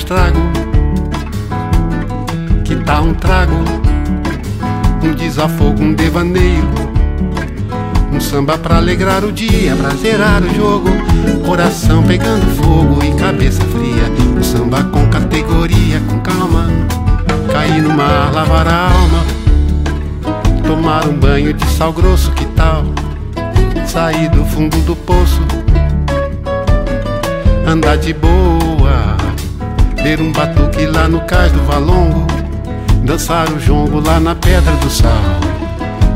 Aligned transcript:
Estrago. 0.00 0.38
Que 2.64 2.76
tal 2.76 3.04
um 3.04 3.14
trago, 3.14 3.54
um 5.02 5.14
desafogo, 5.14 5.82
um 5.82 5.94
devaneio? 5.94 6.68
Um 8.12 8.20
samba 8.20 8.58
pra 8.58 8.76
alegrar 8.76 9.24
o 9.24 9.30
dia, 9.30 9.76
pra 9.76 9.90
zerar 9.90 10.42
o 10.42 10.54
jogo. 10.54 10.88
Coração 11.46 12.02
pegando 12.02 12.46
fogo 12.56 13.04
e 13.04 13.12
cabeça 13.18 13.62
fria. 13.66 14.10
Um 14.36 14.42
samba 14.42 14.82
com 14.84 15.08
categoria, 15.08 16.00
com 16.08 16.18
calma. 16.20 16.66
Cair 17.52 17.82
no 17.82 17.90
mar, 17.90 18.32
lavar 18.32 18.66
a 18.66 18.90
alma. 18.90 19.24
Tomar 20.66 21.06
um 21.06 21.14
banho 21.14 21.52
de 21.52 21.66
sal 21.66 21.92
grosso, 21.92 22.30
que 22.32 22.46
tal? 22.46 22.84
sair 23.90 24.28
do 24.28 24.44
fundo 24.44 24.76
do 24.82 24.94
poço, 24.94 25.40
andar 27.66 27.96
de 27.96 28.14
boa, 28.14 28.69
ver 30.02 30.20
um 30.20 30.32
batuque 30.32 30.86
lá 30.86 31.06
no 31.08 31.20
cais 31.22 31.52
do 31.52 31.62
Valongo, 31.64 32.26
dançar 33.04 33.50
o 33.50 33.58
jongo 33.60 34.00
lá 34.00 34.18
na 34.18 34.34
Pedra 34.34 34.72
do 34.72 34.88
Sal, 34.88 35.10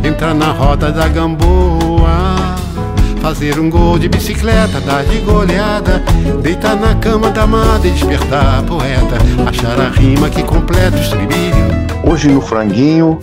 entrar 0.02 0.34
na 0.34 0.52
roda 0.52 0.90
da 0.90 1.08
Gamboa. 1.08 2.34
Fazer 3.20 3.58
um 3.58 3.70
gol 3.70 3.98
de 3.98 4.06
bicicleta, 4.06 4.82
dar 4.82 5.02
de 5.02 5.16
goleada 5.20 6.02
Deitar 6.42 6.76
na 6.76 6.94
cama 6.96 7.30
da 7.30 7.44
amada 7.44 7.88
e 7.88 7.90
despertar 7.90 8.58
a 8.58 8.62
poeta 8.62 9.16
Achar 9.48 9.80
a 9.80 9.88
rima 9.88 10.28
que 10.28 10.42
completa 10.42 10.94
o 10.94 11.00
estribilho. 11.00 11.56
Hoje 12.06 12.28
no 12.28 12.42
Franguinho 12.42 13.18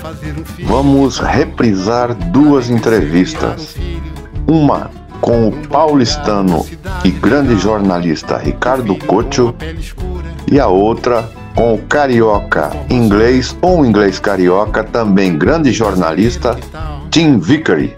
vamos 0.64 1.20
reprisar 1.20 2.16
duas 2.16 2.72
entrevistas. 2.72 3.76
uma 4.48 4.90
com 5.22 5.50
o 5.50 5.52
paulistano 5.68 6.66
e 7.06 7.12
grande 7.12 7.56
jornalista 7.60 8.40
Ricardo 8.40 8.96
Cocho 8.96 9.54
e 10.52 10.60
a 10.60 10.68
outra 10.68 11.32
com 11.56 11.74
o 11.74 11.82
carioca 11.88 12.70
inglês 12.90 13.58
ou 13.62 13.86
inglês 13.86 14.20
carioca, 14.20 14.84
também 14.84 15.38
grande 15.38 15.72
jornalista, 15.72 16.58
Tim 17.10 17.40
Vickery. 17.40 17.98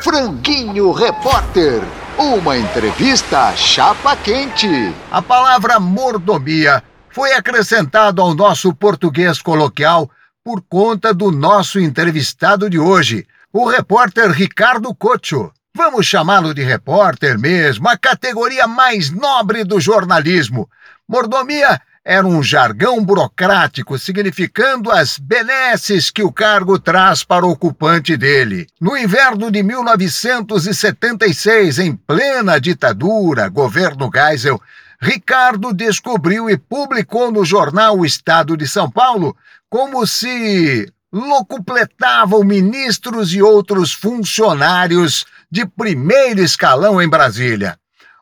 Franguinho 0.00 0.92
Repórter, 0.92 1.82
uma 2.18 2.56
entrevista 2.56 3.54
chapa 3.56 4.16
quente. 4.16 4.94
A 5.10 5.20
palavra 5.20 5.80
mordomia 5.80 6.82
foi 7.10 7.32
acrescentada 7.32 8.22
ao 8.22 8.34
nosso 8.34 8.74
português 8.74 9.40
coloquial 9.42 10.10
por 10.44 10.62
conta 10.62 11.12
do 11.12 11.30
nosso 11.30 11.78
entrevistado 11.78 12.70
de 12.70 12.78
hoje, 12.78 13.26
o 13.52 13.66
repórter 13.66 14.30
Ricardo 14.30 14.94
Cocho. 14.94 15.50
Vamos 15.82 16.04
chamá-lo 16.04 16.52
de 16.52 16.62
repórter 16.62 17.38
mesmo, 17.38 17.88
a 17.88 17.96
categoria 17.96 18.66
mais 18.66 19.10
nobre 19.10 19.64
do 19.64 19.80
jornalismo. 19.80 20.68
Mordomia 21.08 21.80
era 22.04 22.26
um 22.26 22.42
jargão 22.42 23.02
burocrático 23.02 23.98
significando 23.98 24.92
as 24.92 25.18
benesses 25.18 26.10
que 26.10 26.22
o 26.22 26.30
cargo 26.30 26.78
traz 26.78 27.24
para 27.24 27.46
o 27.46 27.52
ocupante 27.52 28.14
dele. 28.14 28.66
No 28.78 28.94
inverno 28.94 29.50
de 29.50 29.62
1976, 29.62 31.78
em 31.78 31.96
plena 31.96 32.60
ditadura, 32.60 33.48
governo 33.48 34.10
Geisel, 34.14 34.60
Ricardo 35.00 35.72
descobriu 35.72 36.50
e 36.50 36.58
publicou 36.58 37.32
no 37.32 37.42
jornal 37.42 38.00
O 38.00 38.04
Estado 38.04 38.54
de 38.54 38.68
São 38.68 38.90
Paulo 38.90 39.34
como 39.70 40.06
se 40.06 40.92
locupletavam 41.10 42.44
ministros 42.44 43.32
e 43.32 43.40
outros 43.40 43.94
funcionários 43.94 45.24
de 45.50 45.66
primeiro 45.66 46.40
escalão 46.42 47.02
em 47.02 47.08
Brasília. 47.08 47.78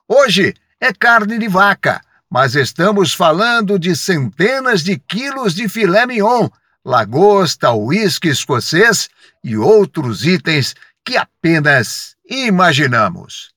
Hoje 0.09 0.55
é 0.81 0.93
carne 0.93 1.39
de 1.39 1.49
vaca, 1.49 2.01
mas 2.31 2.55
estamos 2.55 3.13
falando 3.13 3.79
de 3.79 3.95
centenas 3.95 4.83
de 4.83 4.99
quilos 4.99 5.55
de 5.55 5.69
filé 5.69 6.07
mignon, 6.07 6.49
lagosta, 6.85 7.73
uísque 7.73 8.29
escocês 8.29 9.11
e 9.45 9.57
outros 9.57 10.25
itens 10.25 10.75
que 11.05 11.17
apenas 11.17 12.17
imaginamos. 12.29 13.51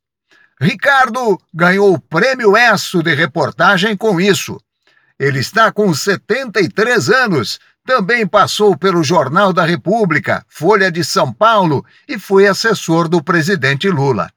Ricardo 0.59 1.39
ganhou 1.53 1.93
o 1.93 1.99
prêmio 1.99 2.55
ESSO 2.55 3.01
de 3.01 3.15
reportagem 3.15 3.95
com 3.97 4.19
isso. 4.21 4.61
Ele 5.17 5.39
está 5.39 5.71
com 5.71 5.93
73 5.93 7.09
anos 7.09 7.59
também 7.85 8.27
passou 8.27 8.77
pelo 8.77 9.03
Jornal 9.03 9.51
da 9.51 9.65
República, 9.65 10.45
Folha 10.47 10.91
de 10.91 11.03
São 11.03 11.33
Paulo 11.33 11.85
e 12.07 12.19
foi 12.19 12.47
assessor 12.47 13.07
do 13.07 13.23
presidente 13.23 13.89
Lula. 13.89 14.29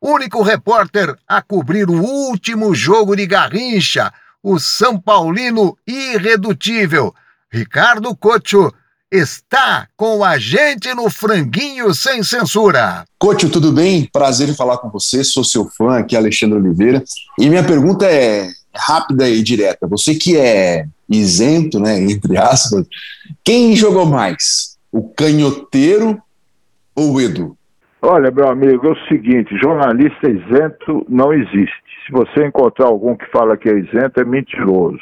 Único 0.00 0.42
repórter 0.42 1.14
a 1.26 1.40
cobrir 1.40 1.88
o 1.88 2.02
último 2.02 2.74
jogo 2.74 3.16
de 3.16 3.26
Garrincha, 3.26 4.12
o 4.42 4.58
São 4.58 4.98
Paulino 5.00 5.76
irredutível, 5.86 7.14
Ricardo 7.52 8.14
Cocho, 8.14 8.72
está 9.10 9.88
com 9.96 10.24
a 10.24 10.38
gente 10.38 10.92
no 10.94 11.08
Franguinho 11.08 11.94
Sem 11.94 12.22
Censura. 12.22 13.04
Cocho, 13.18 13.48
tudo 13.48 13.72
bem? 13.72 14.08
Prazer 14.12 14.48
em 14.48 14.54
falar 14.54 14.78
com 14.78 14.90
você, 14.90 15.22
sou 15.22 15.44
seu 15.44 15.66
fã 15.66 15.98
aqui, 15.98 16.16
Alexandre 16.16 16.58
Oliveira. 16.58 17.02
E 17.38 17.48
minha 17.48 17.64
pergunta 17.64 18.06
é 18.06 18.50
rápida 18.78 19.28
e 19.28 19.42
direta. 19.42 19.86
Você 19.86 20.14
que 20.14 20.36
é 20.36 20.86
isento, 21.08 21.78
né, 21.80 22.00
entre 22.00 22.36
aspas, 22.36 22.86
quem 23.44 23.74
jogou 23.76 24.06
mais? 24.06 24.76
O 24.90 25.08
canhoteiro 25.10 26.20
ou 26.94 27.14
o 27.14 27.20
Edu? 27.20 27.56
Olha, 28.02 28.30
meu 28.30 28.48
amigo, 28.48 28.86
é 28.86 28.92
o 28.92 29.08
seguinte: 29.08 29.56
jornalista 29.58 30.30
isento 30.30 31.04
não 31.08 31.32
existe. 31.32 31.74
Se 32.06 32.12
você 32.12 32.46
encontrar 32.46 32.86
algum 32.86 33.16
que 33.16 33.26
fala 33.30 33.56
que 33.56 33.68
é 33.68 33.78
isento, 33.78 34.20
é 34.20 34.24
mentiroso. 34.24 35.00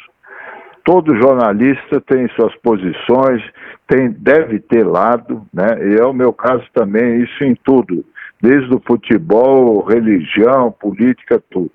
Todo 0.83 1.15
jornalista 1.15 2.01
tem 2.01 2.27
suas 2.35 2.55
posições, 2.57 3.43
tem, 3.87 4.11
deve 4.11 4.59
ter 4.59 4.83
lado, 4.83 5.45
né? 5.53 5.67
E 5.81 5.99
é 5.99 6.05
o 6.05 6.13
meu 6.13 6.33
caso 6.33 6.63
também, 6.73 7.23
isso 7.23 7.43
em 7.43 7.55
tudo, 7.63 8.03
desde 8.41 8.73
o 8.73 8.81
futebol, 8.85 9.83
religião, 9.83 10.71
política, 10.71 11.41
tudo. 11.49 11.71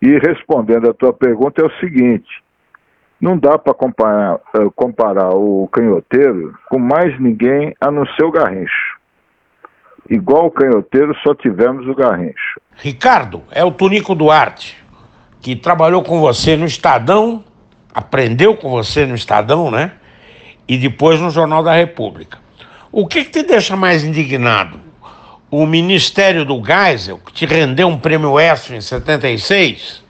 E 0.00 0.18
respondendo 0.18 0.90
a 0.90 0.94
tua 0.94 1.12
pergunta, 1.12 1.62
é 1.62 1.64
o 1.64 1.80
seguinte: 1.80 2.28
não 3.20 3.38
dá 3.38 3.58
para 3.58 3.74
comparar, 3.74 4.40
eh, 4.54 4.68
comparar 4.74 5.30
o 5.30 5.68
canhoteiro 5.68 6.54
com 6.68 6.78
mais 6.78 7.18
ninguém 7.18 7.74
a 7.80 7.90
não 7.90 8.06
ser 8.06 8.24
o 8.24 8.30
Garrincho. 8.30 8.96
Igual 10.08 10.46
o 10.46 10.50
canhoteiro, 10.50 11.16
só 11.22 11.34
tivemos 11.34 11.86
o 11.88 11.94
Garrincho. 11.94 12.60
Ricardo, 12.76 13.42
é 13.50 13.64
o 13.64 13.72
Tonico 13.72 14.14
Duarte, 14.14 14.76
que 15.40 15.56
trabalhou 15.56 16.02
com 16.02 16.20
você 16.20 16.56
no 16.56 16.66
Estadão, 16.66 17.42
aprendeu 17.92 18.56
com 18.56 18.70
você 18.70 19.06
no 19.06 19.14
Estadão, 19.14 19.70
né? 19.70 19.92
E 20.68 20.76
depois 20.76 21.20
no 21.20 21.30
Jornal 21.30 21.62
da 21.62 21.74
República. 21.74 22.38
O 22.92 23.06
que, 23.06 23.24
que 23.24 23.30
te 23.30 23.42
deixa 23.42 23.76
mais 23.76 24.04
indignado? 24.04 24.85
O 25.50 25.64
Ministério 25.64 26.44
do 26.44 26.60
Geisel, 26.62 27.18
que 27.18 27.32
te 27.32 27.46
rendeu 27.46 27.86
um 27.86 27.96
prêmio 27.96 28.38
ESSO 28.38 28.74
em 28.74 28.80
76, 28.80 30.04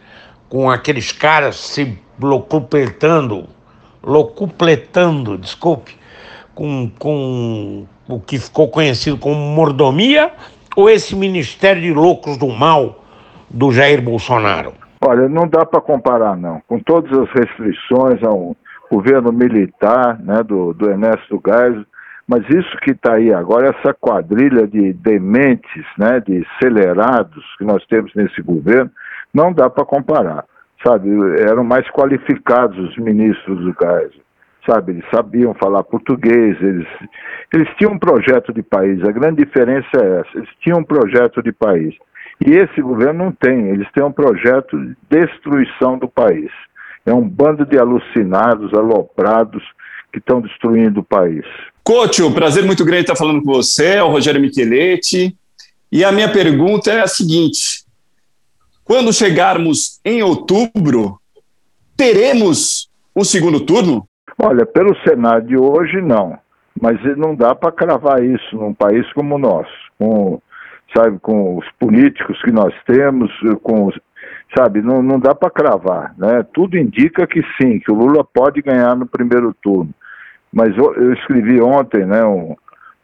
com 0.49 0.71
aqueles 0.71 1.12
caras 1.12 1.56
se 1.56 1.99
locupletando, 2.19 3.44
locupletando, 4.03 5.37
desculpe, 5.37 5.94
com, 6.55 6.91
com 6.99 7.87
o 8.09 8.19
que 8.19 8.38
ficou 8.38 8.69
conhecido 8.69 9.19
como 9.19 9.38
mordomia, 9.38 10.33
ou 10.75 10.88
esse 10.88 11.15
Ministério 11.15 11.82
de 11.82 11.93
Loucos 11.93 12.39
do 12.39 12.49
Mal 12.49 13.05
do 13.50 13.71
Jair 13.73 14.00
Bolsonaro? 14.00 14.73
Olha, 15.03 15.29
não 15.29 15.47
dá 15.47 15.67
para 15.67 15.82
comparar, 15.82 16.35
não. 16.35 16.62
Com 16.67 16.79
todas 16.79 17.12
as 17.12 17.29
restrições 17.31 18.23
ao 18.23 18.56
governo 18.91 19.31
militar 19.32 20.19
né, 20.19 20.43
do, 20.43 20.73
do 20.73 20.89
Ernesto 20.89 21.41
Geisel, 21.47 21.85
mas 22.28 22.43
isso 22.49 22.76
que 22.78 22.90
está 22.90 23.14
aí 23.14 23.32
agora, 23.32 23.69
essa 23.69 23.94
quadrilha 23.94 24.67
de 24.67 24.93
dementes, 24.93 25.84
né, 25.96 26.20
de 26.20 26.44
acelerados 26.44 27.44
que 27.56 27.64
nós 27.64 27.84
temos 27.87 28.12
nesse 28.14 28.43
governo, 28.43 28.90
não 29.32 29.52
dá 29.52 29.70
para 29.70 29.84
comparar. 29.84 30.44
sabe, 30.84 31.08
eram 31.40 31.64
mais 31.64 31.88
qualificados 31.90 32.78
os 32.78 32.96
ministros 32.96 33.58
do 33.58 33.75
Geisel, 33.81 34.20
sabe, 34.69 34.93
eles 34.93 35.05
sabiam 35.14 35.55
falar 35.55 35.84
português, 35.84 36.61
eles, 36.61 36.88
eles 37.52 37.69
tinham 37.76 37.93
um 37.93 37.99
projeto 37.99 38.52
de 38.52 38.62
país, 38.62 39.02
a 39.05 39.12
grande 39.12 39.44
diferença 39.44 39.88
é 39.94 40.20
essa, 40.20 40.38
eles 40.38 40.50
tinham 40.61 40.81
um 40.81 40.84
projeto 40.84 41.43
de 41.43 41.52
país. 41.52 41.94
E 42.44 42.50
esse 42.50 42.82
governo 42.82 43.25
não 43.25 43.32
tem, 43.32 43.69
eles 43.69 43.90
têm 43.93 44.05
um 44.05 44.12
projeto 44.12 44.79
de 44.79 44.96
destruição 45.08 45.96
do 45.96 46.08
país. 46.08 46.50
É 47.06 47.14
um 47.14 47.26
bando 47.26 47.64
de 47.64 47.79
alucinados, 47.79 48.75
aloprados, 48.75 49.62
que 50.12 50.19
estão 50.19 50.40
destruindo 50.40 51.00
o 51.00 51.05
país. 51.05 51.46
Coach, 51.87 52.21
prazer 52.35 52.65
muito 52.65 52.85
grande 52.85 53.03
estar 53.03 53.15
falando 53.15 53.41
com 53.44 53.53
você, 53.53 53.94
é 53.94 54.03
o 54.03 54.09
Rogério 54.09 54.41
Micheletti. 54.41 55.37
E 55.93 56.05
a 56.05 56.11
minha 56.11 56.29
pergunta 56.29 56.91
é 56.91 57.00
a 57.00 57.06
seguinte: 57.06 57.85
quando 58.83 59.12
chegarmos 59.12 60.00
em 60.05 60.21
outubro, 60.21 61.21
teremos 61.97 62.91
um 63.15 63.23
segundo 63.23 63.61
turno? 63.61 64.05
Olha, 64.37 64.67
pelo 64.67 64.97
cenário 65.09 65.47
de 65.47 65.56
hoje, 65.56 66.03
não. 66.03 66.37
Mas 66.83 66.99
não 67.17 67.37
dá 67.37 67.55
para 67.55 67.71
cravar 67.71 68.21
isso 68.21 68.56
num 68.56 68.75
país 68.75 69.06
como 69.12 69.37
o 69.37 69.39
nosso, 69.39 69.71
com, 69.97 70.43
sabe, 70.93 71.21
com 71.21 71.56
os 71.56 71.67
políticos 71.79 72.37
que 72.43 72.50
nós 72.50 72.75
temos, 72.85 73.31
com 73.62 73.87
os, 73.87 73.94
sabe, 74.59 74.82
não, 74.82 75.05
não 75.05 75.21
dá 75.21 75.37
para 75.37 75.50
cravar, 75.50 76.17
né? 76.19 76.44
Tudo 76.53 76.77
indica 76.77 77.29
que 77.29 77.43
sim, 77.56 77.79
que 77.79 77.93
o 77.93 77.94
Lula 77.94 78.25
pode 78.25 78.61
ganhar 78.61 78.97
no 78.97 79.06
primeiro 79.06 79.55
turno. 79.62 79.94
Mas 80.56 80.75
eu, 80.75 80.94
eu 80.94 81.12
escrevi 81.12 81.61
ontem, 81.61 82.06
né, 82.06 82.25
um, 82.25 82.56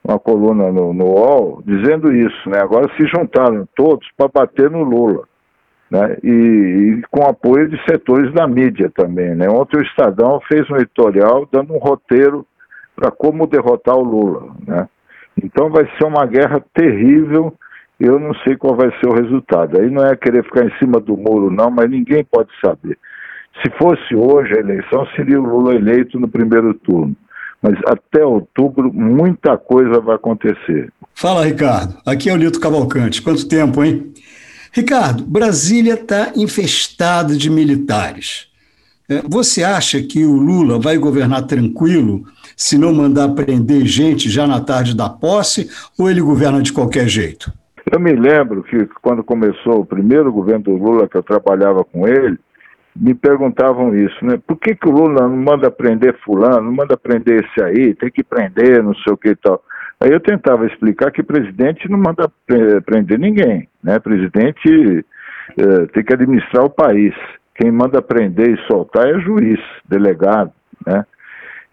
uma 0.02 0.18
coluna 0.18 0.72
no, 0.72 0.94
no 0.94 1.04
UOL 1.04 1.62
dizendo 1.66 2.10
isso, 2.10 2.48
né? 2.48 2.58
Agora 2.62 2.90
se 2.96 3.06
juntaram 3.06 3.68
todos 3.76 4.08
para 4.16 4.28
bater 4.28 4.70
no 4.70 4.82
Lula 4.82 5.24
né? 5.92 6.16
E, 6.24 6.30
e, 6.30 7.02
com 7.10 7.22
apoio 7.28 7.68
de 7.68 7.78
setores 7.84 8.32
da 8.32 8.48
mídia 8.48 8.90
também. 8.96 9.34
Né? 9.34 9.46
Ontem 9.50 9.76
o 9.76 9.82
Estadão 9.82 10.40
fez 10.50 10.68
um 10.70 10.76
editorial 10.76 11.46
dando 11.52 11.74
um 11.74 11.78
roteiro 11.78 12.46
para 12.96 13.10
como 13.10 13.46
derrotar 13.46 13.94
o 13.94 14.02
Lula. 14.02 14.54
Né? 14.66 14.88
Então 15.44 15.68
vai 15.68 15.84
ser 15.98 16.06
uma 16.06 16.24
guerra 16.24 16.64
terrível. 16.72 17.52
Eu 18.00 18.18
não 18.18 18.32
sei 18.36 18.56
qual 18.56 18.74
vai 18.74 18.90
ser 18.98 19.06
o 19.06 19.14
resultado. 19.14 19.78
Aí 19.78 19.90
não 19.90 20.02
é 20.02 20.16
querer 20.16 20.42
ficar 20.44 20.64
em 20.64 20.74
cima 20.78 20.98
do 20.98 21.14
muro, 21.14 21.50
não, 21.50 21.70
mas 21.70 21.90
ninguém 21.90 22.24
pode 22.24 22.48
saber. 22.64 22.98
Se 23.62 23.70
fosse 23.78 24.16
hoje 24.16 24.56
a 24.56 24.60
eleição, 24.60 25.06
seria 25.14 25.38
o 25.38 25.44
Lula 25.44 25.74
eleito 25.74 26.18
no 26.18 26.26
primeiro 26.26 26.72
turno. 26.72 27.14
Mas 27.62 27.78
até 27.86 28.24
outubro, 28.24 28.92
muita 28.92 29.56
coisa 29.56 30.00
vai 30.00 30.16
acontecer. 30.16 30.92
Fala, 31.14 31.44
Ricardo. 31.44 31.96
Aqui 32.04 32.28
é 32.28 32.32
o 32.32 32.36
Lito 32.36 32.58
Cavalcante. 32.58 33.22
Quanto 33.22 33.46
tempo, 33.46 33.84
hein? 33.84 34.12
Ricardo, 34.72 35.22
Brasília 35.24 35.94
está 35.94 36.32
infestada 36.34 37.36
de 37.36 37.48
militares. 37.48 38.48
É, 39.08 39.22
você 39.28 39.62
acha 39.62 40.02
que 40.02 40.24
o 40.24 40.32
Lula 40.32 40.78
vai 40.78 40.96
governar 40.96 41.46
tranquilo 41.46 42.24
se 42.56 42.78
não 42.78 42.92
mandar 42.92 43.28
prender 43.30 43.84
gente 43.84 44.30
já 44.30 44.46
na 44.46 44.60
tarde 44.60 44.96
da 44.96 45.08
posse 45.08 45.68
ou 45.98 46.10
ele 46.10 46.20
governa 46.20 46.62
de 46.62 46.72
qualquer 46.72 47.06
jeito? 47.08 47.52
Eu 47.90 48.00
me 48.00 48.12
lembro 48.12 48.62
que 48.62 48.88
quando 49.02 49.22
começou 49.22 49.80
o 49.80 49.86
primeiro 49.86 50.32
governo 50.32 50.64
do 50.64 50.76
Lula, 50.76 51.08
que 51.08 51.16
eu 51.16 51.22
trabalhava 51.22 51.84
com 51.84 52.08
ele, 52.08 52.38
me 52.94 53.14
perguntavam 53.14 53.94
isso, 53.94 54.24
né? 54.24 54.38
Por 54.46 54.56
que, 54.56 54.74
que 54.74 54.88
o 54.88 54.92
Lula 54.92 55.26
não 55.26 55.36
manda 55.36 55.70
prender 55.70 56.18
fulano, 56.18 56.62
não 56.62 56.72
manda 56.72 56.96
prender 56.96 57.44
esse 57.44 57.64
aí, 57.64 57.94
tem 57.94 58.10
que 58.10 58.22
prender, 58.22 58.82
não 58.82 58.94
sei 58.94 59.12
o 59.12 59.16
que 59.16 59.30
e 59.30 59.36
tal. 59.36 59.62
Aí 60.00 60.10
eu 60.10 60.20
tentava 60.20 60.66
explicar 60.66 61.10
que 61.10 61.22
presidente 61.22 61.88
não 61.88 61.98
manda 61.98 62.30
prender 62.84 63.18
ninguém, 63.18 63.68
né? 63.82 63.98
Presidente 63.98 65.06
é, 65.56 65.86
tem 65.86 66.04
que 66.04 66.12
administrar 66.12 66.64
o 66.64 66.70
país. 66.70 67.14
Quem 67.54 67.70
manda 67.70 68.02
prender 68.02 68.50
e 68.50 68.66
soltar 68.66 69.08
é 69.08 69.20
juiz, 69.20 69.60
delegado, 69.88 70.52
né? 70.86 71.06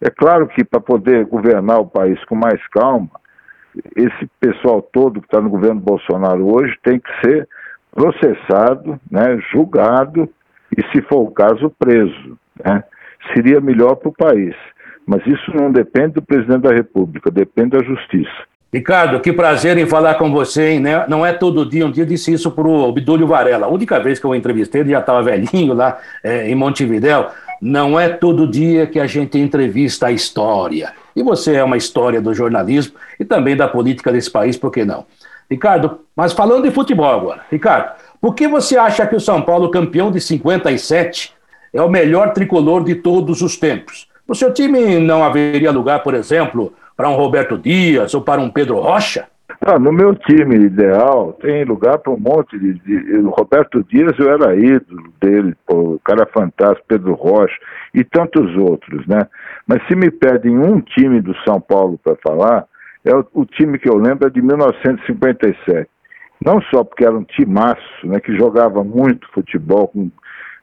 É 0.00 0.08
claro 0.08 0.46
que 0.46 0.64
para 0.64 0.80
poder 0.80 1.26
governar 1.26 1.80
o 1.80 1.86
país 1.86 2.22
com 2.24 2.34
mais 2.34 2.66
calma, 2.68 3.10
esse 3.94 4.30
pessoal 4.40 4.80
todo 4.80 5.20
que 5.20 5.26
está 5.26 5.40
no 5.40 5.50
governo 5.50 5.80
Bolsonaro 5.80 6.54
hoje 6.54 6.74
tem 6.82 6.98
que 6.98 7.10
ser 7.20 7.46
processado, 7.92 8.98
né, 9.10 9.38
julgado 9.52 10.28
e, 10.76 10.82
se 10.92 11.02
for 11.02 11.20
o 11.20 11.30
caso, 11.30 11.72
preso. 11.78 12.38
Né? 12.64 12.82
Seria 13.34 13.60
melhor 13.60 13.96
para 13.96 14.08
o 14.08 14.12
país. 14.12 14.54
Mas 15.06 15.26
isso 15.26 15.52
não 15.54 15.72
depende 15.72 16.14
do 16.14 16.22
presidente 16.22 16.62
da 16.62 16.72
República, 16.72 17.30
depende 17.30 17.70
da 17.70 17.82
justiça. 17.82 18.50
Ricardo, 18.72 19.18
que 19.18 19.32
prazer 19.32 19.76
em 19.78 19.86
falar 19.86 20.14
com 20.14 20.30
você, 20.30 20.70
hein? 20.70 20.80
Né? 20.80 21.04
Não 21.08 21.26
é 21.26 21.32
todo 21.32 21.68
dia, 21.68 21.84
um 21.84 21.90
dia 21.90 22.06
disse 22.06 22.32
isso 22.32 22.52
para 22.52 22.68
o 22.68 22.88
Obdúlio 22.88 23.26
Varela. 23.26 23.66
A 23.66 23.68
única 23.68 23.98
vez 23.98 24.20
que 24.20 24.24
eu 24.24 24.34
entrevistei, 24.34 24.82
ele 24.82 24.90
já 24.90 25.00
estava 25.00 25.22
velhinho 25.22 25.74
lá 25.74 25.98
é, 26.22 26.48
em 26.48 26.54
Montevidéu. 26.54 27.30
Não 27.60 27.98
é 27.98 28.08
todo 28.08 28.46
dia 28.46 28.86
que 28.86 29.00
a 29.00 29.06
gente 29.06 29.36
entrevista 29.38 30.06
a 30.06 30.12
história. 30.12 30.92
E 31.16 31.22
você 31.22 31.56
é 31.56 31.64
uma 31.64 31.76
história 31.76 32.20
do 32.20 32.32
jornalismo 32.32 32.94
e 33.18 33.24
também 33.24 33.56
da 33.56 33.66
política 33.66 34.12
desse 34.12 34.30
país, 34.30 34.56
por 34.56 34.70
que 34.70 34.84
não? 34.84 35.04
Ricardo, 35.50 36.02
mas 36.14 36.32
falando 36.32 36.62
de 36.62 36.70
futebol 36.70 37.12
agora. 37.12 37.42
Ricardo, 37.50 37.99
por 38.20 38.34
que 38.34 38.46
você 38.46 38.76
acha 38.76 39.06
que 39.06 39.16
o 39.16 39.20
São 39.20 39.40
Paulo, 39.42 39.70
campeão 39.70 40.10
de 40.10 40.20
57, 40.20 41.32
é 41.72 41.80
o 41.80 41.88
melhor 41.88 42.32
tricolor 42.32 42.84
de 42.84 42.96
todos 42.96 43.40
os 43.42 43.56
tempos? 43.56 44.08
No 44.28 44.34
seu 44.34 44.52
time 44.52 44.98
não 44.98 45.24
haveria 45.24 45.72
lugar, 45.72 46.02
por 46.02 46.14
exemplo, 46.14 46.72
para 46.96 47.08
um 47.08 47.16
Roberto 47.16 47.56
Dias 47.56 48.12
ou 48.14 48.20
para 48.20 48.40
um 48.40 48.50
Pedro 48.50 48.78
Rocha? 48.78 49.26
Ah, 49.62 49.78
no 49.78 49.92
meu 49.92 50.14
time 50.14 50.56
ideal 50.56 51.32
tem 51.40 51.64
lugar 51.64 51.98
para 51.98 52.12
um 52.12 52.18
monte 52.18 52.58
de, 52.58 52.74
de, 52.74 53.20
Roberto 53.22 53.84
Dias 53.84 54.18
eu 54.18 54.30
era 54.30 54.56
ídolo 54.56 55.12
dele, 55.20 55.54
pô, 55.66 55.94
o 55.94 56.00
cara 56.04 56.26
fantástico, 56.26 56.86
Pedro 56.88 57.14
Rocha 57.14 57.56
e 57.92 58.04
tantos 58.04 58.56
outros, 58.56 59.06
né? 59.06 59.26
Mas 59.66 59.86
se 59.86 59.94
me 59.94 60.10
pedem 60.10 60.58
um 60.58 60.80
time 60.80 61.20
do 61.20 61.34
São 61.44 61.60
Paulo 61.60 61.98
para 62.02 62.16
falar, 62.22 62.64
é 63.04 63.14
o, 63.14 63.26
o, 63.34 63.44
time 63.44 63.78
que 63.78 63.88
eu 63.88 63.96
lembro 63.96 64.26
é 64.26 64.30
de 64.30 64.40
1957. 64.40 65.88
Não 66.44 66.60
só 66.62 66.82
porque 66.82 67.04
era 67.04 67.16
um 67.16 67.24
timaço, 67.24 68.06
né, 68.06 68.18
que 68.18 68.36
jogava 68.36 68.82
muito 68.82 69.30
futebol 69.32 69.88
com 69.88 70.10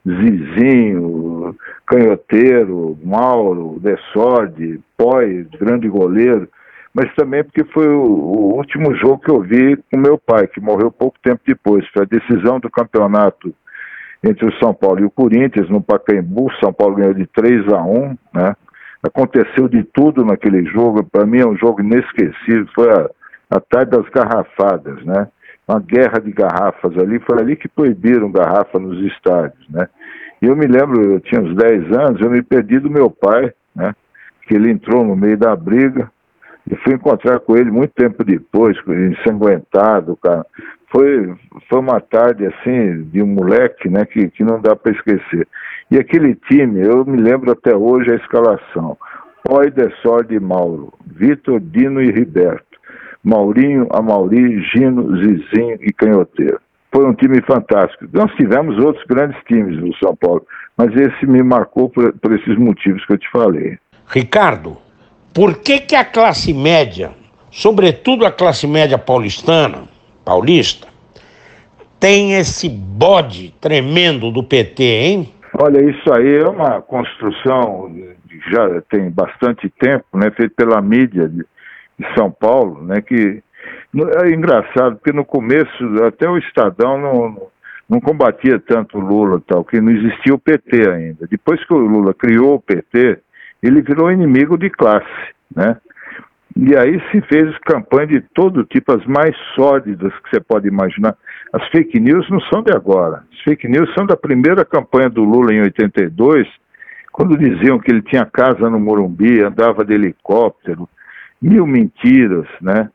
Zizinho, 0.06 1.56
Canhoteiro, 1.86 2.98
Mauro, 3.04 3.80
Desorde, 3.80 4.80
Poi, 4.98 5.46
grande 5.60 5.88
goleiro, 5.88 6.48
mas 6.94 7.14
também 7.14 7.44
porque 7.44 7.64
foi 7.66 7.88
o, 7.88 8.02
o, 8.02 8.56
último 8.56 8.96
jogo 8.96 9.20
que 9.20 9.30
eu 9.30 9.42
vi 9.42 9.78
com 9.92 10.00
meu 10.00 10.18
pai, 10.18 10.48
que 10.48 10.60
morreu 10.60 10.92
pouco 10.92 11.18
tempo 11.22 11.42
depois. 11.46 11.86
Foi 11.90 12.04
a 12.04 12.06
decisão 12.06 12.60
do 12.60 12.72
campeonato 12.72 13.54
entre 14.24 14.48
o 14.48 14.60
São 14.60 14.74
Paulo 14.74 15.02
e 15.02 15.06
o 15.06 15.12
Corinthians, 15.12 15.70
no 15.70 15.82
Pacaembu. 15.82 16.50
São 16.60 16.74
Paulo 16.74 16.96
ganhou 16.96 17.14
de 17.14 17.28
3 17.28 17.72
a 17.72 17.84
1 17.84 18.18
né? 18.34 18.56
Aconteceu 19.04 19.68
de 19.68 19.84
tudo 19.84 20.26
naquele 20.26 20.66
jogo. 20.66 21.04
Para 21.04 21.26
mim 21.26 21.40
é 21.40 21.46
um 21.46 21.56
jogo 21.56 21.82
inesquecível. 21.82 22.68
Foi 22.74 22.90
a, 22.90 23.10
a 23.52 23.60
tarde 23.60 23.92
das 23.92 24.10
garrafadas, 24.10 25.04
né? 25.06 25.28
Uma 25.68 25.80
guerra 25.80 26.20
de 26.20 26.32
garrafas 26.32 26.98
ali, 26.98 27.20
foi 27.20 27.40
ali 27.40 27.56
que 27.56 27.68
proibiram 27.68 28.32
garrafa 28.32 28.80
nos 28.80 29.00
estádios, 29.12 29.68
né? 29.70 29.88
E 30.42 30.46
eu 30.46 30.56
me 30.56 30.66
lembro, 30.66 31.14
eu 31.14 31.20
tinha 31.20 31.42
uns 31.42 31.56
10 31.56 31.92
anos, 31.92 32.22
eu 32.22 32.30
me 32.30 32.42
perdi 32.42 32.80
do 32.80 32.90
meu 32.90 33.10
pai, 33.10 33.52
né? 33.76 33.94
Que 34.48 34.56
ele 34.56 34.72
entrou 34.72 35.04
no 35.04 35.16
meio 35.16 35.38
da 35.38 35.56
briga 35.56 36.10
e 36.70 36.76
fui 36.78 36.94
encontrar 36.94 37.40
com 37.40 37.58
ele 37.58 37.72
muito 37.72 37.94
tempo 37.94 38.24
depois, 38.24 38.78
ensanguentado, 38.88 40.18
cara. 40.18 40.46
Foi, 40.90 41.36
foi 41.68 41.80
uma 41.80 42.00
tarde 42.00 42.46
assim 42.46 43.04
de 43.04 43.22
um 43.22 43.28
moleque, 43.28 43.90
né, 43.90 44.06
que, 44.06 44.30
que 44.30 44.44
não 44.44 44.62
dá 44.62 44.76
para 44.76 44.92
esquecer. 44.92 45.48
E 45.92 45.98
aquele 45.98 46.36
time, 46.36 46.86
eu 46.86 47.06
me 47.06 47.18
lembro 47.18 47.52
até 47.52 47.76
hoje 47.76 48.12
a 48.12 48.16
escalação. 48.16 48.98
Poi, 49.44 49.70
Dessor 49.72 50.26
de 50.26 50.40
Mauro, 50.40 50.94
Vitor, 51.06 51.60
Dino 51.60 52.02
e 52.02 52.12
Riberto. 52.12 52.67
Maurinho, 53.24 53.88
Amauri, 53.92 54.62
Gino, 54.64 55.18
Zizinho 55.18 55.78
e 55.82 55.92
Canhoteiro. 55.94 56.60
Foi 56.92 57.06
um 57.06 57.14
time 57.14 57.42
fantástico. 57.42 58.06
Nós 58.14 58.32
tivemos 58.36 58.78
outros 58.84 59.06
grandes 59.06 59.38
times 59.46 59.78
no 59.78 59.96
São 59.98 60.16
Paulo, 60.16 60.46
mas 60.78 60.96
esse 60.96 61.26
me 61.26 61.44
marcou 61.44 61.90
por, 61.90 62.14
por 62.14 62.34
esses 62.34 62.58
motivos 62.58 63.06
que 63.06 63.14
eu 63.14 63.18
te 63.18 63.30
falei. 63.30 63.78
Ricardo, 64.08 64.78
por 65.34 65.58
que, 65.60 65.80
que 65.82 65.96
a 65.96 66.06
classe 66.06 66.54
média, 66.54 67.12
sobretudo 67.52 68.26
a 68.26 68.32
classe 68.32 68.66
média 68.66 68.98
paulistana, 68.98 69.84
paulista, 70.24 70.88
tem 72.00 72.34
esse 72.34 72.70
bode 72.70 73.54
tremendo 73.60 74.32
do 74.32 74.44
PT, 74.44 74.84
hein? 74.84 75.34
Olha, 75.60 75.82
isso 75.82 76.14
aí 76.14 76.38
é 76.38 76.48
uma 76.48 76.82
construção 76.82 77.92
já 78.52 78.82
tem 78.90 79.10
bastante 79.10 79.70
tempo, 79.70 80.06
né, 80.14 80.32
feita 80.32 80.54
pela 80.56 80.82
mídia 80.82 81.32
de 82.00 82.14
São 82.16 82.32
Paulo, 82.32 82.84
né, 82.84 83.02
que 83.02 83.42
é 84.24 84.30
engraçado, 84.30 84.98
porque 84.98 85.12
no 85.12 85.26
começo 85.26 86.04
até 86.06 86.30
o 86.30 86.38
Estadão 86.38 86.98
não, 86.98 87.50
não 87.90 88.00
combatia 88.00 88.60
tanto 88.60 88.98
o 88.98 89.02
Lula 89.02 89.42
tal, 89.48 89.64
que 89.64 89.80
não 89.82 89.92
existia 89.92 90.34
o 90.34 90.40
PT 90.40 90.90
ainda. 90.90 91.28
Depois 91.28 91.64
que 91.66 91.74
o 91.74 91.78
Lula 91.78 92.14
criou 92.14 92.56
o 92.56 92.62
PT, 92.62 93.20
ele 93.64 93.82
virou 93.82 94.12
inimigo 94.12 94.58
de 94.58 94.70
classe, 94.70 95.06
né? 95.56 95.78
E 96.56 96.76
aí 96.76 97.00
se 97.12 97.22
fez 97.22 97.56
campanha 97.60 98.08
de 98.08 98.22
todo 98.34 98.64
tipo, 98.64 98.92
as 98.92 99.06
mais 99.06 99.36
sórdidas 99.54 100.12
que 100.20 100.30
você 100.30 100.40
pode 100.40 100.68
imaginar. 100.68 101.16
As 101.54 101.68
fake 101.70 102.00
news 102.00 102.28
não 102.32 102.40
são 102.42 102.64
de 102.64 102.76
agora. 102.76 103.24
As 103.32 103.42
fake 103.44 103.68
news 103.68 103.94
são 103.94 104.08
da 104.08 104.18
primeira 104.18 104.66
campanha 104.66 105.08
do 105.08 105.24
Lula 105.24 105.54
em 105.54 105.62
82, 105.62 106.48
quando 107.12 107.38
diziam 107.38 107.80
que 107.80 107.92
ele 107.92 108.02
tinha 108.02 108.26
casa 108.26 108.70
no 108.70 108.80
Morumbi, 108.80 109.42
andava 109.44 109.86
de 109.86 109.94
helicóptero, 109.94 110.90
mil 111.42 111.66
mentiras, 111.66 112.48
né? 112.62 112.90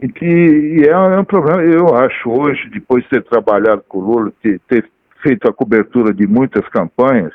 E, 0.00 0.06
e 0.22 0.84
é, 0.86 0.90
é 0.90 1.18
um 1.18 1.24
problema, 1.24 1.62
eu 1.62 1.94
acho, 1.94 2.30
hoje, 2.30 2.68
depois 2.70 3.04
de 3.04 3.10
ter 3.10 3.22
trabalhado 3.24 3.84
com 3.88 3.98
o 3.98 4.00
Lula, 4.00 4.32
ter, 4.42 4.60
ter 4.68 4.88
feito 5.22 5.48
a 5.48 5.52
cobertura 5.52 6.12
de 6.12 6.26
muitas 6.26 6.66
campanhas, 6.68 7.32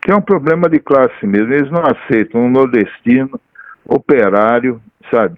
que 0.00 0.10
é 0.10 0.16
um 0.16 0.22
problema 0.22 0.68
de 0.68 0.78
classe 0.78 1.26
mesmo. 1.26 1.52
Eles 1.52 1.70
não 1.70 1.82
aceitam 1.82 2.42
um 2.42 2.50
nordestino, 2.50 3.38
operário, 3.84 4.80
sabe, 5.10 5.36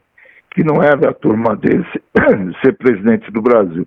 que 0.51 0.63
não 0.63 0.83
é 0.83 0.95
da 0.95 1.13
turma 1.13 1.57
dele 1.57 1.85
ser 2.63 2.75
presidente 2.75 3.31
do 3.31 3.41
Brasil. 3.41 3.87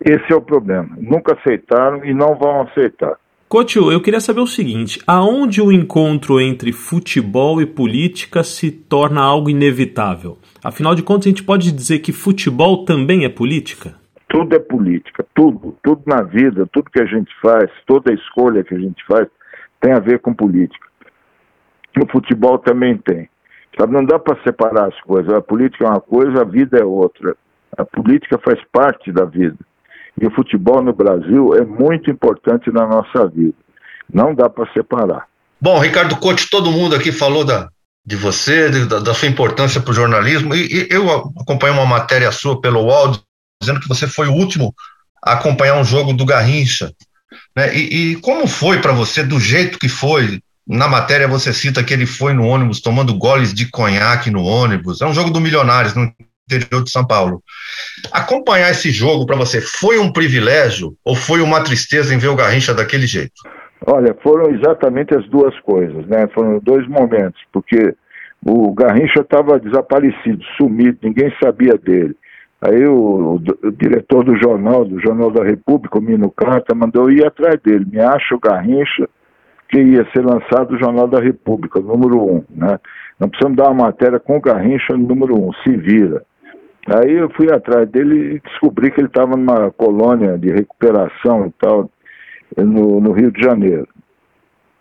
Esse 0.00 0.32
é 0.32 0.36
o 0.36 0.42
problema. 0.42 0.90
Nunca 0.98 1.34
aceitaram 1.34 2.04
e 2.04 2.12
não 2.12 2.34
vão 2.34 2.62
aceitar. 2.62 3.16
Coutinho, 3.50 3.90
eu 3.90 4.00
queria 4.00 4.20
saber 4.20 4.38
o 4.38 4.46
seguinte: 4.46 5.02
aonde 5.04 5.60
o 5.60 5.72
encontro 5.72 6.40
entre 6.40 6.70
futebol 6.70 7.60
e 7.60 7.66
política 7.66 8.44
se 8.44 8.70
torna 8.70 9.20
algo 9.20 9.50
inevitável? 9.50 10.38
Afinal 10.62 10.94
de 10.94 11.02
contas, 11.02 11.26
a 11.26 11.30
gente 11.30 11.42
pode 11.42 11.72
dizer 11.72 11.98
que 11.98 12.12
futebol 12.12 12.84
também 12.84 13.24
é 13.24 13.28
política? 13.28 13.96
Tudo 14.28 14.54
é 14.54 14.60
política, 14.60 15.26
tudo, 15.34 15.76
tudo 15.82 16.00
na 16.06 16.22
vida, 16.22 16.64
tudo 16.72 16.92
que 16.92 17.00
a 17.00 17.06
gente 17.06 17.32
faz, 17.42 17.68
toda 17.88 18.14
escolha 18.14 18.62
que 18.62 18.72
a 18.72 18.78
gente 18.78 19.04
faz 19.04 19.26
tem 19.80 19.94
a 19.94 19.98
ver 19.98 20.20
com 20.20 20.32
política. 20.32 20.86
O 22.00 22.06
futebol 22.08 22.56
também 22.56 22.96
tem. 22.98 23.28
Sabe, 23.76 23.92
não 23.92 24.04
dá 24.04 24.16
para 24.20 24.40
separar 24.44 24.86
as 24.86 25.00
coisas. 25.00 25.34
A 25.34 25.40
política 25.40 25.86
é 25.86 25.88
uma 25.88 26.00
coisa, 26.00 26.42
a 26.42 26.44
vida 26.44 26.78
é 26.78 26.84
outra. 26.84 27.36
A 27.76 27.84
política 27.84 28.38
faz 28.38 28.62
parte 28.70 29.10
da 29.10 29.24
vida. 29.24 29.58
E 30.20 30.26
o 30.26 30.30
futebol 30.30 30.82
no 30.82 30.92
Brasil 30.92 31.54
é 31.54 31.64
muito 31.64 32.10
importante 32.10 32.70
na 32.70 32.86
nossa 32.86 33.28
vida. 33.28 33.54
Não 34.12 34.34
dá 34.34 34.48
para 34.48 34.70
separar. 34.72 35.26
Bom, 35.60 35.78
Ricardo 35.78 36.16
Cote, 36.16 36.48
todo 36.48 36.70
mundo 36.70 36.96
aqui 36.96 37.12
falou 37.12 37.44
da, 37.44 37.68
de 38.04 38.16
você, 38.16 38.70
de, 38.70 38.86
da, 38.86 38.98
da, 38.98 39.14
sua 39.14 39.28
importância 39.28 39.80
para 39.80 39.90
o 39.90 39.94
jornalismo, 39.94 40.54
e, 40.54 40.66
e, 40.66 40.88
eu 40.90 41.10
acompanhei 41.38 41.76
uma 41.76 41.86
matéria 41.86 42.32
sua 42.32 42.60
pelo 42.60 42.80
UOL 42.80 43.18
dizendo 43.60 43.80
que 43.80 43.88
você 43.88 44.06
foi 44.06 44.26
o 44.26 44.32
último 44.32 44.74
a 45.22 45.34
acompanhar 45.34 45.76
um 45.76 45.84
jogo 45.84 46.14
do 46.14 46.24
Garrincha. 46.24 46.90
Né? 47.54 47.76
E, 47.76 48.12
e 48.12 48.16
como 48.16 48.46
foi 48.46 48.80
para 48.80 48.92
você, 48.92 49.22
do 49.22 49.38
jeito 49.38 49.78
que 49.78 49.88
foi, 49.88 50.40
na 50.66 50.88
matéria 50.88 51.28
você 51.28 51.52
cita 51.52 51.84
que 51.84 51.92
ele 51.92 52.06
foi 52.06 52.32
no 52.32 52.46
ônibus 52.46 52.80
tomando 52.80 53.14
goles 53.14 53.52
de 53.52 53.66
conhaque 53.66 54.30
no 54.30 54.42
ônibus. 54.44 55.00
É 55.00 55.06
um 55.06 55.14
jogo 55.14 55.30
do 55.30 55.40
Milionários 55.40 55.94
no 55.94 56.10
interior 56.56 56.84
de 56.84 56.90
São 56.90 57.06
Paulo. 57.06 57.42
Acompanhar 58.12 58.70
esse 58.70 58.90
jogo 58.90 59.26
para 59.26 59.36
você 59.36 59.60
foi 59.60 59.98
um 59.98 60.12
privilégio 60.12 60.94
ou 61.04 61.14
foi 61.14 61.40
uma 61.40 61.62
tristeza 61.62 62.14
em 62.14 62.18
ver 62.18 62.28
o 62.28 62.36
Garrincha 62.36 62.74
daquele 62.74 63.06
jeito? 63.06 63.34
Olha, 63.86 64.14
foram 64.22 64.50
exatamente 64.50 65.14
as 65.14 65.26
duas 65.28 65.58
coisas, 65.60 66.06
né? 66.06 66.28
Foram 66.34 66.58
dois 66.58 66.86
momentos, 66.86 67.40
porque 67.52 67.94
o 68.44 68.72
Garrincha 68.74 69.20
estava 69.20 69.58
desaparecido, 69.58 70.42
sumido, 70.56 70.98
ninguém 71.02 71.32
sabia 71.42 71.76
dele. 71.78 72.14
Aí 72.60 72.86
o, 72.86 72.94
o, 72.94 73.34
o, 73.36 73.72
diretor 73.72 74.22
do 74.22 74.36
jornal, 74.36 74.84
do 74.84 75.00
Jornal 75.00 75.30
da 75.30 75.42
República, 75.42 75.98
o 75.98 76.02
Mino 76.02 76.30
Carta, 76.30 76.74
mandou 76.74 77.10
ir 77.10 77.26
atrás 77.26 77.58
dele. 77.62 77.86
Me 77.90 78.00
acha 78.00 78.34
o 78.34 78.40
Garrincha, 78.40 79.08
que 79.70 79.80
ia 79.80 80.06
ser 80.12 80.24
lançado 80.24 80.74
o 80.74 80.78
Jornal 80.78 81.08
da 81.08 81.20
República, 81.20 81.80
número 81.80 82.22
um, 82.22 82.44
né? 82.50 82.78
Nós 83.18 83.30
precisamos 83.30 83.56
dar 83.56 83.70
uma 83.70 83.86
matéria 83.86 84.18
com 84.18 84.36
o 84.36 84.40
Garrincha 84.40 84.94
número 84.96 85.38
um, 85.38 85.52
se 85.62 85.74
vira. 85.76 86.22
Aí 86.86 87.12
eu 87.12 87.30
fui 87.30 87.52
atrás 87.52 87.88
dele 87.88 88.36
e 88.36 88.40
descobri 88.40 88.90
que 88.90 89.00
ele 89.00 89.08
estava 89.08 89.36
numa 89.36 89.70
colônia 89.70 90.38
de 90.38 90.50
recuperação 90.50 91.46
e 91.46 91.52
tal, 91.58 91.90
no, 92.56 93.00
no 93.00 93.12
Rio 93.12 93.30
de 93.30 93.42
Janeiro. 93.42 93.88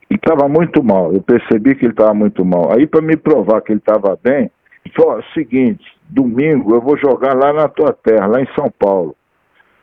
E 0.10 0.16
estava 0.16 0.48
muito 0.48 0.84
mal, 0.84 1.14
eu 1.14 1.22
percebi 1.22 1.76
que 1.76 1.86
ele 1.86 1.94
estava 1.94 2.14
muito 2.14 2.44
mal. 2.44 2.72
Aí, 2.74 2.88
para 2.88 3.02
me 3.02 3.16
provar 3.16 3.62
que 3.62 3.72
ele 3.72 3.80
estava 3.80 4.18
bem, 4.22 4.50
falou: 4.96 5.22
seguinte, 5.34 5.86
domingo 6.10 6.74
eu 6.74 6.82
vou 6.82 6.98
jogar 6.98 7.36
lá 7.36 7.54
na 7.54 7.68
tua 7.68 7.94
terra, 7.94 8.26
lá 8.28 8.42
em 8.42 8.48
São 8.56 8.72
Paulo 8.72 9.16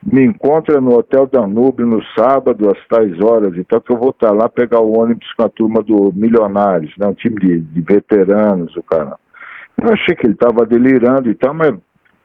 me 0.07 0.25
encontra 0.25 0.81
no 0.81 0.97
Hotel 0.97 1.27
Danúbio 1.27 1.85
no 1.85 2.01
sábado, 2.17 2.71
às 2.71 2.87
tais 2.87 3.21
horas, 3.21 3.57
então 3.57 3.81
que 3.81 3.91
eu 3.91 3.99
vou 3.99 4.11
estar 4.11 4.31
lá 4.31 4.49
pegar 4.49 4.81
o 4.81 4.97
ônibus 4.97 5.33
com 5.33 5.43
a 5.43 5.49
turma 5.49 5.83
do 5.83 6.13
Milionários, 6.15 6.95
né, 6.97 7.09
um 7.09 7.15
time 7.15 7.37
de, 7.41 7.61
de 7.61 7.81
veteranos, 7.81 8.77
o 8.77 8.83
cara. 8.85 9.17
Eu 9.83 9.93
achei 9.93 10.15
que 10.15 10.27
ele 10.27 10.35
estava 10.35 10.65
delirando 10.65 11.29
e 11.29 11.35
tal, 11.35 11.53
mas 11.53 11.75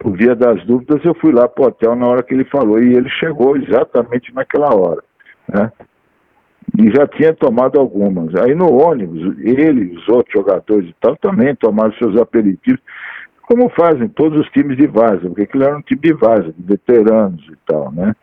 por 0.01 0.17
via 0.17 0.35
das 0.35 0.63
dúvidas 0.65 1.03
eu 1.05 1.13
fui 1.15 1.31
lá 1.31 1.47
pro 1.47 1.65
hotel 1.65 1.95
na 1.95 2.07
hora 2.07 2.23
que 2.23 2.33
ele 2.33 2.45
falou 2.45 2.81
e 2.81 2.95
ele 2.95 3.09
chegou 3.09 3.55
exatamente 3.55 4.33
naquela 4.33 4.75
hora, 4.75 5.03
né? 5.47 5.71
E 6.79 6.89
já 6.91 7.05
tinha 7.07 7.33
tomado 7.33 7.79
algumas. 7.79 8.33
Aí 8.35 8.55
no 8.55 8.71
ônibus, 8.71 9.37
ele 9.39 9.95
os 9.95 10.07
outros 10.09 10.33
jogadores 10.33 10.89
e 10.89 10.95
tal 10.99 11.15
também 11.17 11.55
tomaram 11.55 11.93
seus 11.93 12.19
aperitivos 12.19 12.81
como 13.41 13.69
fazem 13.69 14.07
todos 14.07 14.39
os 14.39 14.49
times 14.51 14.77
de 14.77 14.87
Vaza, 14.87 15.27
porque 15.27 15.41
aquilo 15.41 15.65
era 15.65 15.77
um 15.77 15.81
time 15.81 15.99
de 16.01 16.13
Vaza, 16.13 16.53
de 16.57 16.63
veteranos 16.63 17.45
e 17.49 17.57
tal, 17.67 17.91
né? 17.91 18.15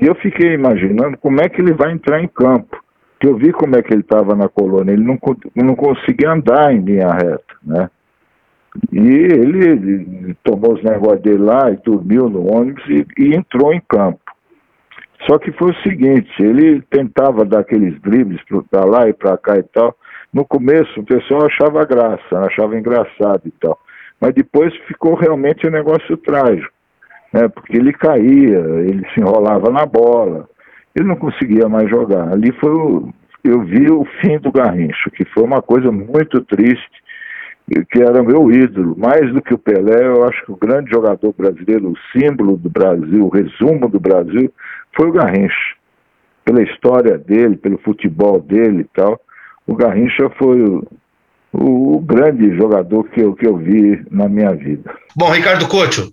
E 0.00 0.06
eu 0.06 0.14
fiquei 0.16 0.52
imaginando 0.52 1.16
como 1.16 1.40
é 1.40 1.48
que 1.48 1.60
ele 1.60 1.72
vai 1.72 1.90
entrar 1.92 2.22
em 2.22 2.28
campo. 2.28 2.82
Que 3.18 3.26
eu 3.26 3.36
vi 3.36 3.50
como 3.52 3.76
é 3.76 3.82
que 3.82 3.94
ele 3.94 4.02
estava 4.02 4.34
na 4.34 4.46
colônia, 4.46 4.92
ele 4.92 5.02
não, 5.02 5.18
não 5.56 5.74
conseguia 5.74 6.32
andar 6.32 6.74
em 6.74 6.80
linha 6.80 7.10
reta, 7.10 7.54
né? 7.62 7.88
E 8.92 8.98
ele, 8.98 9.68
ele 9.68 10.36
tomou 10.42 10.74
os 10.74 10.82
negócios 10.82 11.22
dele 11.22 11.42
lá 11.42 11.70
e 11.70 11.76
dormiu 11.76 12.28
no 12.28 12.52
ônibus 12.52 12.84
e, 12.88 13.06
e 13.18 13.34
entrou 13.34 13.72
em 13.72 13.80
campo. 13.88 14.20
Só 15.26 15.38
que 15.38 15.52
foi 15.52 15.70
o 15.70 15.82
seguinte, 15.82 16.30
ele 16.38 16.82
tentava 16.82 17.44
dar 17.44 17.60
aqueles 17.60 17.98
dribles 18.02 18.40
para 18.70 18.84
lá 18.84 19.08
e 19.08 19.12
para 19.12 19.38
cá 19.38 19.56
e 19.56 19.62
tal. 19.62 19.96
No 20.32 20.44
começo 20.44 21.00
o 21.00 21.04
pessoal 21.04 21.46
achava 21.46 21.84
graça, 21.84 22.38
achava 22.40 22.76
engraçado 22.78 23.42
e 23.46 23.50
tal. 23.52 23.78
Mas 24.20 24.34
depois 24.34 24.74
ficou 24.86 25.14
realmente 25.14 25.66
um 25.66 25.70
negócio 25.70 26.16
trágico, 26.18 26.72
né? 27.32 27.48
porque 27.48 27.76
ele 27.76 27.92
caía, 27.92 28.58
ele 28.58 29.06
se 29.14 29.20
enrolava 29.20 29.70
na 29.70 29.86
bola, 29.86 30.48
ele 30.94 31.06
não 31.06 31.16
conseguia 31.16 31.68
mais 31.68 31.88
jogar. 31.88 32.32
Ali 32.32 32.52
foi 32.60 32.72
o, 32.72 33.08
eu 33.42 33.62
vi 33.62 33.90
o 33.90 34.04
fim 34.20 34.38
do 34.38 34.52
Garrincha, 34.52 35.10
que 35.10 35.24
foi 35.26 35.42
uma 35.42 35.62
coisa 35.62 35.90
muito 35.90 36.40
triste, 36.42 37.03
que 37.90 38.02
era 38.02 38.22
meu 38.22 38.50
ídolo. 38.50 38.94
Mais 38.98 39.32
do 39.32 39.40
que 39.40 39.54
o 39.54 39.58
Pelé, 39.58 40.06
eu 40.06 40.24
acho 40.24 40.44
que 40.44 40.52
o 40.52 40.56
grande 40.56 40.90
jogador 40.90 41.32
brasileiro, 41.32 41.92
o 41.92 41.98
símbolo 42.12 42.56
do 42.56 42.68
Brasil, 42.68 43.24
o 43.24 43.28
resumo 43.28 43.88
do 43.88 43.98
Brasil, 43.98 44.52
foi 44.94 45.08
o 45.08 45.12
Garrincha. 45.12 45.74
Pela 46.44 46.62
história 46.62 47.16
dele, 47.16 47.56
pelo 47.56 47.78
futebol 47.78 48.40
dele 48.40 48.82
e 48.82 48.96
tal. 48.96 49.18
O 49.66 49.74
Garrincha 49.74 50.30
foi 50.38 50.60
o, 51.52 52.00
grande 52.00 52.54
jogador 52.56 53.04
que 53.04 53.20
eu, 53.20 53.34
que 53.34 53.46
eu 53.46 53.56
vi 53.56 54.04
na 54.10 54.28
minha 54.28 54.54
vida. 54.54 54.92
Bom, 55.16 55.30
Ricardo 55.30 55.66
Couto, 55.66 56.12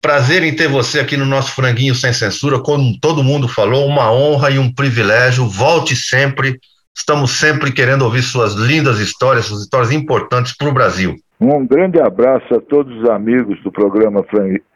prazer 0.00 0.44
em 0.44 0.54
ter 0.54 0.68
você 0.68 1.00
aqui 1.00 1.16
no 1.16 1.26
nosso 1.26 1.52
Franguinho 1.52 1.96
Sem 1.96 2.12
Censura. 2.12 2.60
Como 2.60 2.96
todo 3.00 3.24
mundo 3.24 3.48
falou, 3.48 3.86
uma 3.86 4.12
honra 4.12 4.50
e 4.50 4.58
um 4.58 4.72
privilégio. 4.72 5.48
Volte 5.48 5.96
sempre. 5.96 6.60
Estamos 6.96 7.32
sempre 7.32 7.70
querendo 7.70 8.02
ouvir 8.02 8.22
suas 8.22 8.54
lindas 8.54 8.98
histórias, 8.98 9.44
suas 9.44 9.60
histórias 9.60 9.92
importantes 9.92 10.56
para 10.56 10.68
o 10.68 10.72
Brasil. 10.72 11.14
Um 11.38 11.66
grande 11.66 12.00
abraço 12.00 12.54
a 12.54 12.60
todos 12.60 12.96
os 12.96 13.10
amigos 13.10 13.62
do 13.62 13.70
programa 13.70 14.24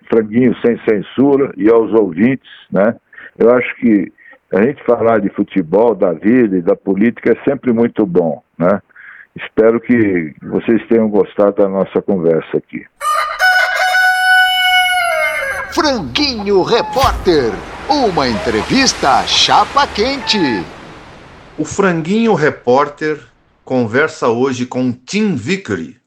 Franguinho 0.09 0.55
Sem 0.61 0.79
Censura 0.87 1.51
e 1.57 1.71
aos 1.71 1.91
ouvintes, 1.95 2.49
né? 2.71 2.95
Eu 3.39 3.51
acho 3.57 3.75
que 3.77 4.13
a 4.53 4.63
gente 4.63 4.85
falar 4.85 5.21
de 5.21 5.31
futebol, 5.31 5.95
da 5.95 6.13
vida 6.13 6.59
e 6.59 6.63
da 6.63 6.77
política 6.77 7.33
é 7.33 7.49
sempre 7.49 7.73
muito 7.73 8.05
bom, 8.05 8.43
né? 8.59 8.83
Espero 9.35 9.81
que 9.81 10.35
vocês 10.43 10.87
tenham 10.89 11.09
gostado 11.09 11.63
da 11.63 11.69
nossa 11.69 12.03
conversa 12.03 12.59
aqui. 12.59 12.85
Franguinho 15.73 16.63
Repórter, 16.63 17.53
uma 17.89 18.29
entrevista 18.29 19.23
chapa 19.27 19.87
quente. 19.87 20.39
O 21.61 21.65
Franguinho 21.67 22.33
Repórter 22.33 23.21
conversa 23.67 24.29
hoje 24.29 24.65
com 24.65 24.91
Tim 24.93 25.35
Vickery, 25.37 26.01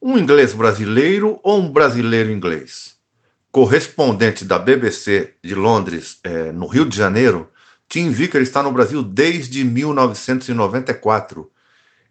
um 0.00 0.16
inglês 0.16 0.54
brasileiro 0.54 1.38
ou 1.42 1.60
um 1.60 1.70
brasileiro 1.70 2.30
inglês. 2.32 2.96
Correspondente 3.52 4.46
da 4.46 4.58
BBC 4.58 5.34
de 5.44 5.54
Londres, 5.54 6.20
é, 6.24 6.52
no 6.52 6.66
Rio 6.68 6.86
de 6.86 6.96
Janeiro, 6.96 7.50
Tim 7.86 8.08
Vickery 8.08 8.44
está 8.44 8.62
no 8.62 8.72
Brasil 8.72 9.02
desde 9.02 9.62
1994 9.62 11.50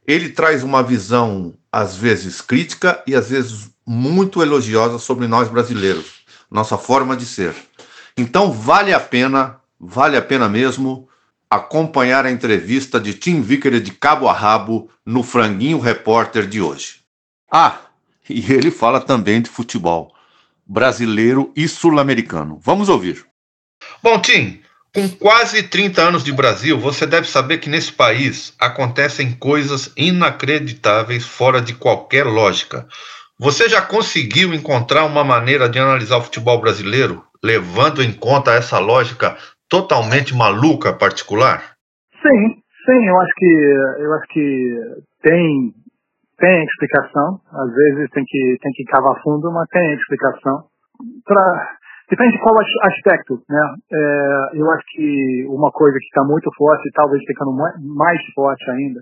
ele 0.06 0.30
traz 0.30 0.62
uma 0.62 0.84
visão, 0.84 1.56
às 1.72 1.96
vezes 1.96 2.42
crítica 2.42 3.02
e 3.08 3.16
às 3.16 3.32
vezes 3.32 3.72
muito 3.84 4.44
elogiosa 4.44 5.00
sobre 5.00 5.26
nós 5.26 5.50
brasileiros, 5.50 6.24
nossa 6.52 6.78
forma 6.78 7.18
de 7.18 7.26
ser. 7.26 7.56
Então 8.16 8.52
vale 8.52 8.94
a 8.94 9.00
pena, 9.00 9.60
vale 9.80 10.16
a 10.16 10.22
pena 10.22 10.48
mesmo 10.48 11.10
acompanhar 11.56 12.26
a 12.26 12.32
entrevista 12.32 13.00
de 13.00 13.14
Tim 13.14 13.42
Vicker 13.42 13.80
de 13.80 13.92
cabo 13.92 14.28
a 14.28 14.34
rabo 14.34 14.90
no 15.06 15.24
Franguinho 15.24 15.80
Repórter 15.80 16.48
de 16.48 16.62
hoje. 16.62 17.02
Ah, 17.52 17.80
E 18.30 18.52
ele 18.52 18.72
fala 18.72 19.00
também 19.00 19.42
de 19.42 19.50
futebol 19.50 20.14
brasileiro 20.66 21.52
e 21.56 21.68
sul-americano. 21.68 22.60
Vamos 22.62 22.90
ouvir. 22.90 23.24
Bom, 24.02 24.20
Tim, 24.20 24.62
com 24.94 25.08
quase 25.10 25.62
30 25.62 26.02
anos 26.02 26.24
de 26.24 26.32
Brasil, 26.32 26.80
você 26.80 27.06
deve 27.06 27.28
saber 27.28 27.60
que 27.60 27.70
nesse 27.70 27.92
país 27.92 28.54
acontecem 28.60 29.34
coisas 29.34 29.92
inacreditáveis 29.96 31.26
fora 31.26 31.62
de 31.62 31.74
qualquer 31.74 32.26
lógica. 32.26 32.88
Você 33.38 33.68
já 33.70 33.82
conseguiu 33.82 34.54
encontrar 34.54 35.04
uma 35.06 35.24
maneira 35.24 35.68
de 35.70 35.78
analisar 35.78 36.18
o 36.18 36.24
futebol 36.24 36.60
brasileiro 36.60 37.24
levando 37.44 38.02
em 38.02 38.12
conta 38.12 38.54
essa 38.54 38.80
lógica 38.80 39.38
totalmente 39.70 40.36
maluca 40.36 40.94
particular? 40.94 41.76
Sim, 42.22 42.56
sim, 42.86 43.08
eu 43.08 43.22
acho 43.22 43.34
que 43.36 43.52
eu 44.00 44.14
acho 44.14 44.28
que 44.30 44.80
tem 45.22 45.74
tem 46.38 46.64
explicação. 46.64 47.40
Às 47.52 47.74
vezes 47.74 48.10
tem 48.12 48.24
que 48.26 48.58
tem 48.62 48.72
que 48.74 48.84
cavar 48.86 49.22
fundo, 49.22 49.52
mas 49.52 49.68
tem 49.70 49.94
explicação. 49.94 50.66
Depende 52.10 52.34
de 52.34 52.44
qual 52.44 52.56
aspecto, 52.84 53.42
né? 53.50 53.76
É, 53.92 54.60
eu 54.60 54.70
acho 54.72 54.84
que 54.94 55.46
uma 55.50 55.72
coisa 55.72 55.98
que 55.98 56.06
está 56.06 56.24
muito 56.24 56.52
forte, 56.56 56.92
talvez 56.94 57.24
ficando 57.26 57.52
mais 57.52 58.22
forte 58.36 58.70
ainda, 58.70 59.02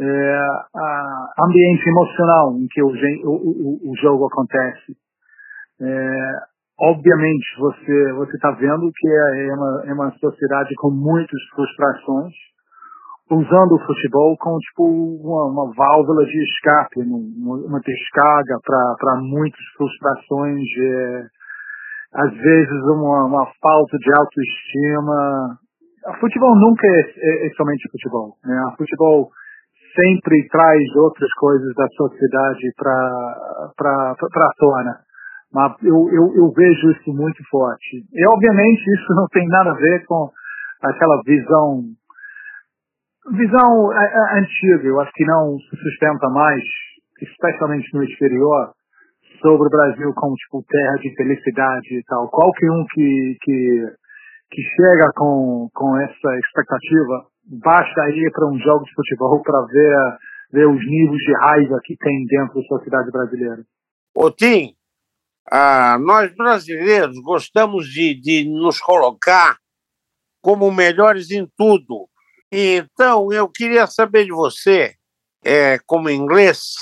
é 0.00 0.38
a 0.74 1.44
ambiente 1.44 1.86
emocional 1.86 2.56
em 2.56 2.66
que 2.68 2.82
o, 2.82 2.88
o, 2.88 3.90
o 3.90 3.96
jogo 4.00 4.26
acontece. 4.26 4.96
É, 5.80 6.55
obviamente 6.78 7.46
você 7.58 8.12
você 8.12 8.36
está 8.36 8.50
vendo 8.52 8.90
que 8.94 9.08
é, 9.08 9.46
é 9.48 9.54
uma, 9.54 9.82
é 9.86 9.92
uma 9.92 10.10
sociedade 10.18 10.74
com 10.76 10.90
muitas 10.90 11.42
frustrações 11.54 12.34
usando 13.30 13.72
o 13.72 13.86
futebol 13.86 14.36
como 14.38 14.58
tipo 14.58 14.84
uma, 14.86 15.46
uma 15.50 15.74
válvula 15.74 16.24
de 16.24 16.42
escape, 16.44 17.00
uma, 17.02 17.80
descarga 17.80 18.56
para 18.64 19.16
muitas 19.20 19.64
frustrações, 19.76 20.62
é, 20.78 21.26
às 22.14 22.32
vezes 22.32 22.82
uma, 22.84 23.24
uma 23.26 23.46
falta 23.60 23.98
de 23.98 24.12
autoestima. 24.16 25.58
O 26.06 26.20
futebol 26.20 26.54
nunca 26.54 26.86
é, 26.86 27.00
é, 27.00 27.46
é 27.46 27.50
somente 27.56 27.90
futebol. 27.90 28.36
Né? 28.44 28.62
O 28.72 28.76
futebol 28.76 29.30
sempre 29.94 30.46
traz 30.48 30.94
outras 30.96 31.32
coisas 31.32 31.74
da 31.74 31.88
sociedade 31.88 32.72
para 32.76 34.12
a 34.12 34.50
tona. 34.56 35.05
Mas 35.56 35.72
eu, 35.82 35.96
eu, 36.12 36.36
eu 36.36 36.52
vejo 36.52 36.90
isso 36.92 37.14
muito 37.14 37.42
forte. 37.48 38.04
E 38.12 38.28
obviamente 38.28 38.84
isso 38.92 39.14
não 39.14 39.26
tem 39.28 39.48
nada 39.48 39.70
a 39.70 39.74
ver 39.74 40.04
com 40.04 40.30
aquela 40.82 41.22
visão 41.24 41.82
visão 43.32 43.90
é, 43.90 44.04
é, 44.04 44.38
antiga, 44.38 44.86
eu 44.86 45.00
acho 45.00 45.10
que 45.14 45.24
não 45.24 45.58
se 45.58 45.76
sustenta 45.76 46.28
mais, 46.28 46.62
especialmente 47.22 47.88
no 47.94 48.04
exterior, 48.04 48.70
sobre 49.40 49.66
o 49.66 49.70
Brasil 49.70 50.12
como 50.14 50.34
tipo 50.34 50.62
terra 50.68 50.96
de 50.96 51.14
felicidade 51.16 51.88
e 51.88 52.04
tal. 52.04 52.28
Qualquer 52.28 52.70
um 52.70 52.84
que, 52.92 53.36
que, 53.40 53.86
que 54.50 54.62
chega 54.62 55.10
com, 55.16 55.70
com 55.72 55.96
essa 55.96 56.36
expectativa, 56.36 57.24
basta 57.64 58.10
ir 58.10 58.30
para 58.30 58.46
um 58.46 58.58
jogo 58.58 58.84
de 58.84 58.94
futebol 58.94 59.42
para 59.42 59.66
ver, 59.72 60.18
ver 60.52 60.68
os 60.68 60.86
níveis 60.86 61.22
de 61.22 61.32
raiva 61.40 61.80
que 61.82 61.96
tem 61.96 62.26
dentro 62.26 62.60
da 62.60 62.62
sociedade 62.68 63.10
brasileira. 63.10 63.62
Ô 64.14 64.30
Tim, 64.30 64.76
ah, 65.50 65.98
nós 66.00 66.34
brasileiros 66.34 67.16
gostamos 67.20 67.86
de, 67.86 68.14
de 68.20 68.48
nos 68.48 68.80
colocar 68.80 69.56
como 70.42 70.70
melhores 70.72 71.30
em 71.30 71.46
tudo. 71.56 72.08
Então, 72.50 73.32
eu 73.32 73.48
queria 73.48 73.86
saber 73.86 74.24
de 74.24 74.32
você, 74.32 74.94
é, 75.44 75.78
como 75.86 76.10
inglês, 76.10 76.74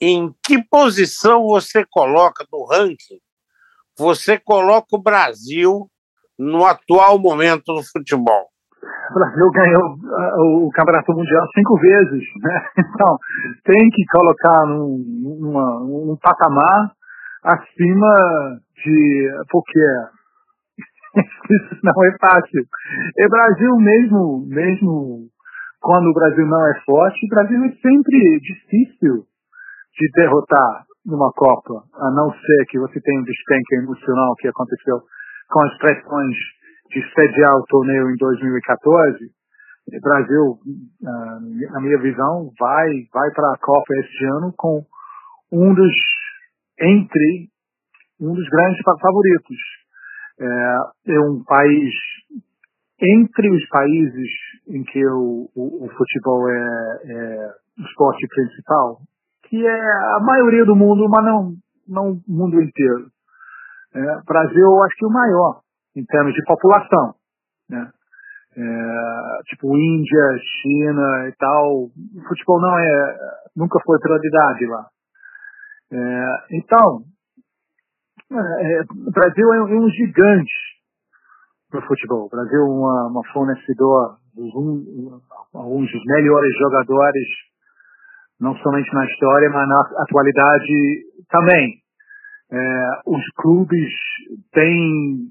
em 0.00 0.34
que 0.44 0.62
posição 0.64 1.44
você 1.44 1.84
coloca 1.90 2.44
do 2.50 2.64
ranking? 2.64 3.20
Você 3.98 4.38
coloca 4.38 4.88
o 4.92 5.02
Brasil 5.02 5.88
no 6.38 6.64
atual 6.64 7.18
momento 7.18 7.74
do 7.74 7.82
futebol? 7.84 8.48
O 9.10 9.14
Brasil 9.14 9.50
ganhou 9.50 9.82
uh, 9.94 10.66
o 10.66 10.70
Campeonato 10.70 11.12
Mundial 11.12 11.46
cinco 11.54 11.78
vezes, 11.78 12.24
né? 12.40 12.66
Então, 12.94 13.18
tem 13.64 13.90
que 13.90 14.04
colocar 14.06 14.66
num, 14.66 15.04
numa, 15.40 15.80
num 15.80 16.16
patamar 16.20 16.92
acima 17.42 18.60
de. 18.84 19.30
Porque 19.50 19.80
isso 21.50 21.78
não 21.82 22.04
é 22.04 22.16
fácil. 22.20 22.62
E 23.18 23.28
Brasil 23.28 23.76
mesmo, 23.76 24.46
mesmo 24.46 25.28
quando 25.80 26.06
o 26.08 26.14
Brasil 26.14 26.46
não 26.46 26.66
é 26.68 26.80
forte, 26.84 27.26
o 27.26 27.28
Brasil 27.28 27.64
é 27.64 27.72
sempre 27.72 28.40
difícil 28.40 29.26
de 29.98 30.10
derrotar 30.14 30.86
numa 31.04 31.32
Copa, 31.32 31.82
a 31.94 32.10
não 32.12 32.30
ser 32.30 32.66
que 32.70 32.78
você 32.78 33.00
tenha 33.00 33.20
um 33.20 33.24
despenque 33.24 33.74
emocional 33.74 34.34
que 34.36 34.48
aconteceu 34.48 35.00
com 35.50 35.64
as 35.64 35.76
pressões 35.78 36.36
de 36.90 37.02
sediar 37.14 37.52
o 37.56 37.64
torneio 37.66 38.10
em 38.10 38.16
2014. 38.16 39.18
O 39.88 40.00
Brasil, 40.00 40.58
ah, 41.04 41.38
na 41.72 41.80
minha 41.80 41.98
visão, 41.98 42.50
vai, 42.58 42.88
vai 43.12 43.30
para 43.32 43.48
a 43.52 43.58
Copa 43.60 43.94
este 43.98 44.24
ano 44.36 44.54
com 44.56 44.84
um 45.50 45.74
dos, 45.74 45.92
entre, 46.82 47.48
um 48.20 48.34
dos 48.34 48.48
grandes 48.48 48.80
favoritos 48.84 49.56
é, 50.40 50.76
é 51.14 51.20
um 51.20 51.42
país 51.44 51.92
entre 53.00 53.50
os 53.50 53.68
países 53.68 54.30
em 54.68 54.82
que 54.84 55.04
o, 55.06 55.50
o, 55.54 55.86
o 55.86 55.88
futebol 55.90 56.48
é, 56.48 57.00
é, 57.04 57.50
o 57.78 57.82
esporte 57.82 58.26
principal, 58.28 59.00
que 59.44 59.66
é 59.66 59.80
a 60.16 60.20
maioria 60.20 60.64
do 60.64 60.76
mundo, 60.76 61.08
mas 61.08 61.24
não, 61.24 61.54
não 61.88 62.12
o 62.12 62.22
mundo 62.28 62.62
inteiro. 62.62 63.10
É, 63.94 64.22
Brasil, 64.24 64.62
eu 64.62 64.84
acho 64.84 64.96
que 64.96 65.06
o 65.06 65.10
maior 65.10 65.60
em 65.96 66.04
termos 66.04 66.32
de 66.32 66.42
população. 66.44 67.14
Né? 67.68 67.90
É, 68.56 69.42
tipo 69.46 69.76
Índia, 69.76 70.38
China 70.62 71.28
e 71.28 71.32
tal. 71.38 71.84
O 71.84 72.28
futebol 72.28 72.60
não 72.60 72.78
é, 72.78 73.18
nunca 73.56 73.78
foi 73.84 73.98
prioridade 73.98 74.66
lá. 74.66 74.86
É, 75.92 76.56
então, 76.56 77.04
é, 78.32 78.36
é, 78.36 78.80
o 78.80 79.10
Brasil 79.12 79.52
é 79.52 79.62
um, 79.62 79.88
é 79.88 79.90
gigante 79.90 80.52
no 81.70 81.82
futebol. 81.82 82.26
O 82.26 82.30
Brasil 82.30 82.60
é 82.60 82.64
uma, 82.64 83.08
uma 83.08 83.22
fornecedor 83.32 84.16
dos 84.34 84.54
um, 84.54 85.20
alguns 85.52 85.92
dos 85.92 86.02
melhores 86.06 86.50
jogadores, 86.58 87.28
não 88.40 88.56
somente 88.56 88.90
na 88.94 89.04
história, 89.04 89.50
mas 89.50 89.68
na 89.68 89.80
atualidade 90.02 91.04
também. 91.28 91.82
É, 92.50 93.00
os 93.06 93.22
clubes 93.36 93.88
têm, 94.52 95.28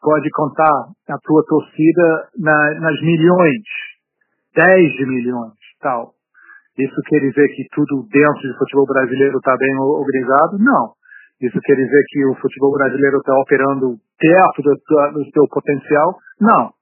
pode 0.00 0.30
contar 0.30 0.88
a 1.08 1.18
tua 1.22 1.44
torcida 1.46 2.28
na, 2.38 2.80
nas 2.80 3.00
milhões, 3.02 3.62
10 4.54 4.92
de 4.92 5.06
milhões, 5.06 5.54
tal. 5.80 6.14
Isso 6.78 6.96
quer 7.06 7.20
dizer 7.20 7.48
que 7.54 7.66
tudo 7.72 8.06
dentro 8.10 8.48
do 8.48 8.58
futebol 8.58 8.86
brasileiro 8.86 9.38
está 9.38 9.56
bem 9.56 9.76
organizado? 9.76 10.58
Não. 10.58 10.92
Isso 11.40 11.58
quer 11.64 11.74
dizer 11.74 12.02
que 12.08 12.24
o 12.26 12.34
futebol 12.36 12.72
brasileiro 12.72 13.18
está 13.18 13.34
operando 13.34 13.98
perto 14.18 14.62
do, 14.62 14.74
do 15.12 15.30
seu 15.32 15.48
potencial? 15.48 16.16
Não. 16.40 16.72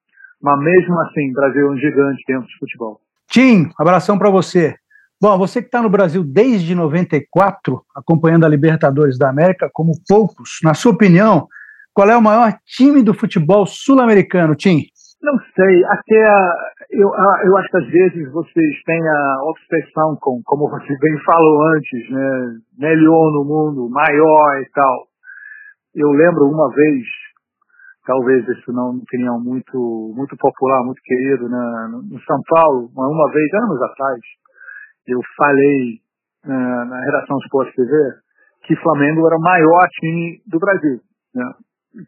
Mas 0.41 0.59
mesmo 0.61 1.01
assim, 1.01 1.31
o 1.31 1.35
Brasil 1.35 1.67
é 1.67 1.71
um 1.71 1.77
gigante 1.77 2.23
dentro 2.27 2.45
do 2.45 2.59
futebol. 2.59 3.01
Tim, 3.29 3.71
abração 3.79 4.19
para 4.19 4.31
você. 4.31 4.75
Bom, 5.21 5.37
você 5.37 5.61
que 5.61 5.69
está 5.69 5.83
no 5.83 5.91
Brasil 5.91 6.25
desde 6.25 6.75
94, 6.75 7.83
acompanhando 7.95 8.47
a 8.47 8.49
Libertadores 8.49 9.19
da 9.19 9.29
América, 9.29 9.69
como 9.73 9.93
poucos, 10.09 10.59
na 10.63 10.73
sua 10.73 10.93
opinião, 10.93 11.47
qual 11.93 12.09
é 12.09 12.17
o 12.17 12.23
maior 12.23 12.57
time 12.65 13.03
do 13.03 13.13
futebol 13.13 13.67
sul-americano, 13.67 14.55
Tim? 14.55 14.87
Não 15.23 15.39
sei, 15.55 15.85
até 15.85 16.25
eu, 16.91 17.09
eu 17.09 17.57
acho 17.57 17.69
que 17.71 17.77
às 17.77 17.87
vezes 17.87 18.33
vocês 18.33 18.83
têm 18.85 19.09
a 19.09 19.45
obsessão 19.45 20.17
com, 20.21 20.41
como 20.45 20.69
você 20.69 20.93
bem 20.99 21.19
falou 21.25 21.67
antes, 21.69 22.11
né, 22.11 22.59
melhor 22.79 23.31
no 23.33 23.45
mundo, 23.45 23.89
maior 23.91 24.61
e 24.61 24.69
tal. 24.75 25.07
Eu 25.95 26.09
lembro 26.11 26.51
uma 26.51 26.69
vez, 26.75 27.05
talvez 28.05 28.47
isso 28.49 28.73
não 28.73 28.99
tenha 29.09 29.33
muito, 29.39 30.13
muito 30.17 30.37
popular, 30.37 30.85
muito 30.85 31.01
querido, 31.03 31.49
né, 31.49 31.89
no 32.11 32.21
São 32.23 32.41
Paulo, 32.49 32.91
uma 32.97 33.31
vez, 33.31 33.55
anos 33.55 33.83
atrás, 33.83 34.21
eu 35.07 35.21
falei 35.37 36.01
né, 36.45 36.85
na 36.89 37.01
redação 37.05 37.39
Sport 37.47 37.73
TV 37.75 37.93
que 38.65 38.77
Flamengo 38.77 39.27
era 39.27 39.37
o 39.37 39.41
maior 39.41 39.89
time 40.01 40.43
do 40.47 40.59
Brasil, 40.59 41.01
né, 41.35 41.45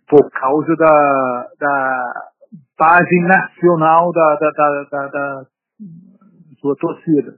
por 0.08 0.28
causa 0.30 0.74
da, 0.76 1.48
da 1.58 2.31
base 2.78 3.20
nacional 3.20 4.10
da, 4.12 4.36
da, 4.36 4.50
da, 4.50 4.84
da, 4.90 5.08
da 5.08 5.46
sua 6.60 6.76
torcida. 6.76 7.34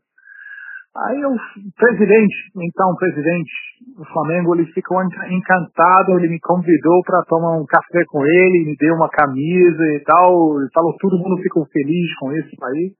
Aí 0.96 1.24
o 1.24 1.34
presidente, 1.76 2.36
então 2.54 2.90
o 2.90 2.96
presidente 2.96 3.50
do 3.98 4.04
Flamengo, 4.12 4.54
ele 4.54 4.66
ficou 4.72 5.02
encantado, 5.02 6.16
ele 6.16 6.28
me 6.28 6.38
convidou 6.38 7.02
para 7.04 7.20
tomar 7.26 7.58
um 7.58 7.66
café 7.66 8.04
com 8.08 8.24
ele, 8.24 8.64
me 8.64 8.76
deu 8.78 8.94
uma 8.94 9.08
camisa 9.08 9.84
e 9.90 10.00
tal, 10.04 10.60
ele 10.60 10.70
falou 10.72 10.96
todo 11.00 11.18
mundo 11.18 11.42
ficou 11.42 11.66
feliz 11.66 12.14
com 12.20 12.32
isso 12.32 12.64
aí. 12.64 12.92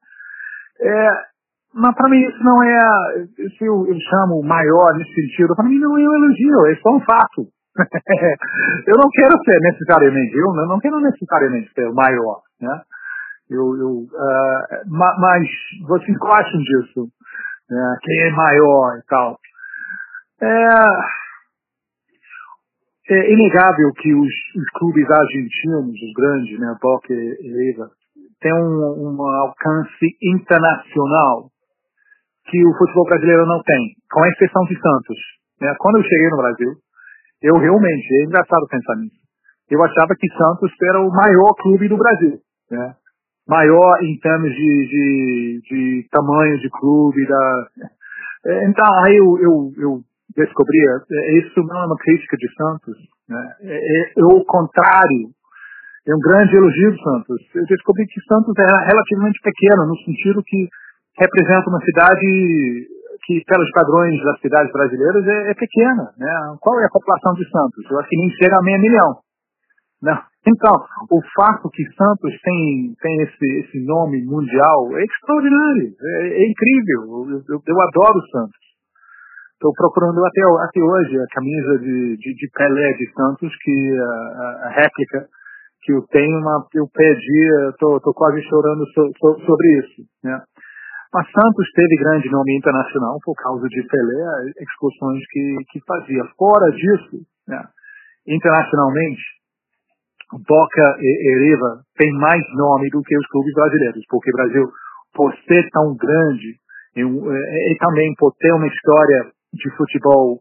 É, 0.80 1.08
mas 1.72 1.94
para 1.94 2.08
mim 2.08 2.20
isso 2.26 2.42
não 2.42 2.64
é, 2.64 2.78
isso 3.38 3.64
eu, 3.64 3.86
eu 3.86 3.96
chamo 4.10 4.42
maior 4.42 4.98
nesse 4.98 5.14
sentido, 5.14 5.54
para 5.54 5.68
mim 5.68 5.78
não 5.78 5.96
é 5.96 6.02
um 6.02 6.14
elogio, 6.16 6.66
é 6.66 6.74
só 6.82 6.96
um 6.96 7.00
fato. 7.00 7.46
eu 8.86 8.96
não 8.96 9.08
quero 9.10 9.34
ser 9.44 9.58
necessariamente, 9.60 10.36
eu 10.36 10.66
não 10.68 10.78
quero 10.78 11.00
necessariamente 11.00 11.72
ser 11.72 11.88
o 11.88 11.94
maior, 11.94 12.42
né? 12.60 12.82
Eu, 13.50 13.76
eu, 13.76 13.90
uh, 14.08 14.88
mas 14.88 15.46
vocês 15.86 16.16
gostam 16.16 16.60
disso, 16.60 17.08
né? 17.68 17.96
quem 18.02 18.22
é 18.22 18.30
maior 18.30 18.98
e 18.98 19.02
tal. 19.06 19.38
É, 20.40 20.78
é 23.10 23.32
inegável 23.32 23.92
que 23.96 24.14
os, 24.14 24.32
os, 24.56 24.70
clubes 24.78 25.10
argentinos, 25.10 25.94
os 25.94 26.12
grandes, 26.16 26.58
né, 26.58 26.74
Boca 26.80 27.12
e 27.12 27.36
River, 27.42 27.88
têm 28.40 28.54
um, 28.54 29.14
um 29.14 29.22
alcance 29.22 30.06
internacional 30.22 31.50
que 32.46 32.64
o 32.64 32.76
futebol 32.78 33.04
brasileiro 33.04 33.46
não 33.46 33.62
tem, 33.62 33.94
com 34.10 34.24
exceção 34.26 34.64
de 34.64 34.74
Santos. 34.80 35.18
Né? 35.60 35.74
Quando 35.78 35.96
eu 35.96 36.02
cheguei 36.02 36.28
no 36.30 36.36
Brasil, 36.36 36.72
eu 37.44 37.54
realmente, 37.60 38.08
é 38.16 38.24
engraçado 38.24 38.66
pensar 38.70 38.96
nisso, 38.96 39.20
eu 39.70 39.82
achava 39.84 40.14
que 40.18 40.28
Santos 40.32 40.72
era 40.82 41.00
o 41.00 41.10
maior 41.10 41.52
clube 41.60 41.88
do 41.88 41.96
Brasil. 41.96 42.40
Né? 42.70 42.94
Maior 43.46 44.02
em 44.02 44.18
termos 44.18 44.50
de, 44.50 44.88
de, 44.88 45.60
de 45.68 46.08
tamanho 46.10 46.58
de 46.58 46.70
clube. 46.70 47.26
Da... 47.26 47.66
É, 48.46 48.68
então, 48.68 48.86
aí 49.04 49.16
eu, 49.16 49.38
eu, 49.38 49.72
eu 49.76 50.00
descobri, 50.36 50.78
é, 50.80 51.38
isso 51.38 51.60
não 51.60 51.82
é 51.82 51.86
uma 51.86 51.96
crítica 51.96 52.36
de 52.36 52.48
Santos, 52.54 52.96
né? 53.28 53.54
é, 53.62 53.76
é, 53.76 54.12
é 54.16 54.24
o 54.24 54.44
contrário, 54.44 55.28
é 56.08 56.14
um 56.14 56.20
grande 56.20 56.56
elogio 56.56 56.92
de 56.92 57.02
Santos. 57.02 57.40
Eu 57.54 57.64
descobri 57.66 58.06
que 58.06 58.20
Santos 58.22 58.54
é 58.58 58.86
relativamente 58.88 59.40
pequeno, 59.40 59.86
no 59.86 59.96
sentido 59.98 60.42
que 60.44 60.68
representa 61.18 61.68
uma 61.68 61.80
cidade 61.84 62.88
que, 63.24 63.42
pelos 63.46 63.70
padrões 63.72 64.22
das 64.22 64.40
cidades 64.40 64.72
brasileiras, 64.72 65.26
é, 65.26 65.50
é, 65.50 65.54
pequena. 65.54 66.12
Né? 66.16 66.56
Qual 66.60 66.78
é 66.80 66.84
a 66.84 66.92
população 66.92 67.32
de 67.34 67.44
Santos? 67.48 67.90
Eu 67.90 67.98
acho 67.98 68.08
que 68.08 68.16
nem 68.16 68.30
chega 68.30 68.56
a 68.58 68.62
meio 68.62 68.80
milhão. 68.80 69.24
Não. 70.02 70.20
Então, 70.46 70.72
o 71.10 71.20
fato 71.34 71.70
que 71.72 71.82
Santos 71.96 72.32
tem, 72.44 72.92
tem 73.00 73.22
esse, 73.22 73.46
esse 73.64 73.80
nome 73.86 74.22
mundial 74.22 74.92
é 74.98 75.02
extraordinário, 75.02 75.88
é, 75.98 76.44
é 76.44 76.50
incrível. 76.50 77.32
Eu, 77.32 77.40
eu, 77.48 77.60
eu, 77.64 77.80
adoro 77.80 78.20
Santos. 78.30 78.64
Estou 79.54 79.72
procurando 79.72 80.20
até, 80.26 80.42
até 80.60 80.80
hoje 80.80 81.16
a 81.16 81.26
camisa 81.32 81.78
de, 81.78 82.16
de, 82.18 82.34
de 82.34 82.50
Pelé 82.52 82.92
de 82.92 83.10
Santos, 83.14 83.56
que 83.62 83.98
a, 83.98 84.66
a, 84.66 84.70
réplica 84.76 85.26
que 85.80 85.92
eu 85.94 86.02
tenho, 86.10 86.38
uma, 86.38 86.66
eu 86.74 86.86
pedi, 86.92 87.70
estou 87.70 88.12
quase 88.14 88.42
chorando 88.42 88.84
so, 88.92 89.10
so, 89.18 89.46
sobre 89.46 89.78
isso. 89.78 90.02
Né? 90.22 90.38
Mas 91.14 91.30
Santos 91.30 91.70
teve 91.76 91.94
grande 91.94 92.28
nome 92.28 92.58
internacional 92.58 93.20
por 93.22 93.36
causa 93.36 93.68
de 93.68 93.86
Pelé, 93.86 94.50
excursões 94.58 95.22
que, 95.30 95.56
que 95.70 95.80
fazia. 95.86 96.24
Fora 96.36 96.68
disso, 96.72 97.22
né, 97.46 97.62
internacionalmente, 98.26 99.22
Boca 100.32 100.96
e 100.98 101.30
Ereva 101.30 101.84
tem 101.96 102.10
mais 102.14 102.42
nome 102.56 102.90
do 102.90 103.00
que 103.02 103.16
os 103.16 103.26
clubes 103.28 103.54
brasileiros, 103.54 104.02
porque 104.08 104.28
o 104.28 104.36
Brasil, 104.36 104.66
por 105.14 105.32
ser 105.46 105.70
tão 105.70 105.94
grande, 105.94 106.58
e, 106.96 107.02
e, 107.02 107.72
e 107.72 107.78
também 107.78 108.12
por 108.18 108.34
ter 108.34 108.52
uma 108.52 108.66
história 108.66 109.30
de 109.52 109.70
futebol 109.76 110.40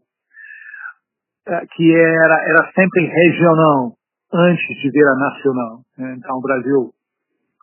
é, 1.46 1.66
que 1.76 1.94
era, 1.94 2.42
era 2.48 2.72
sempre 2.74 3.06
regional 3.06 3.92
antes 4.32 4.82
de 4.82 4.90
vir 4.90 5.06
a 5.06 5.14
nacional. 5.14 5.78
Né? 5.96 6.16
Então 6.18 6.36
o 6.36 6.42
Brasil 6.42 6.90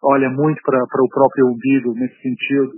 olha 0.01 0.29
muito 0.29 0.61
para 0.63 0.79
o 0.79 1.09
próprio 1.09 1.47
umbigo 1.47 1.93
nesse 1.93 2.15
sentido 2.21 2.71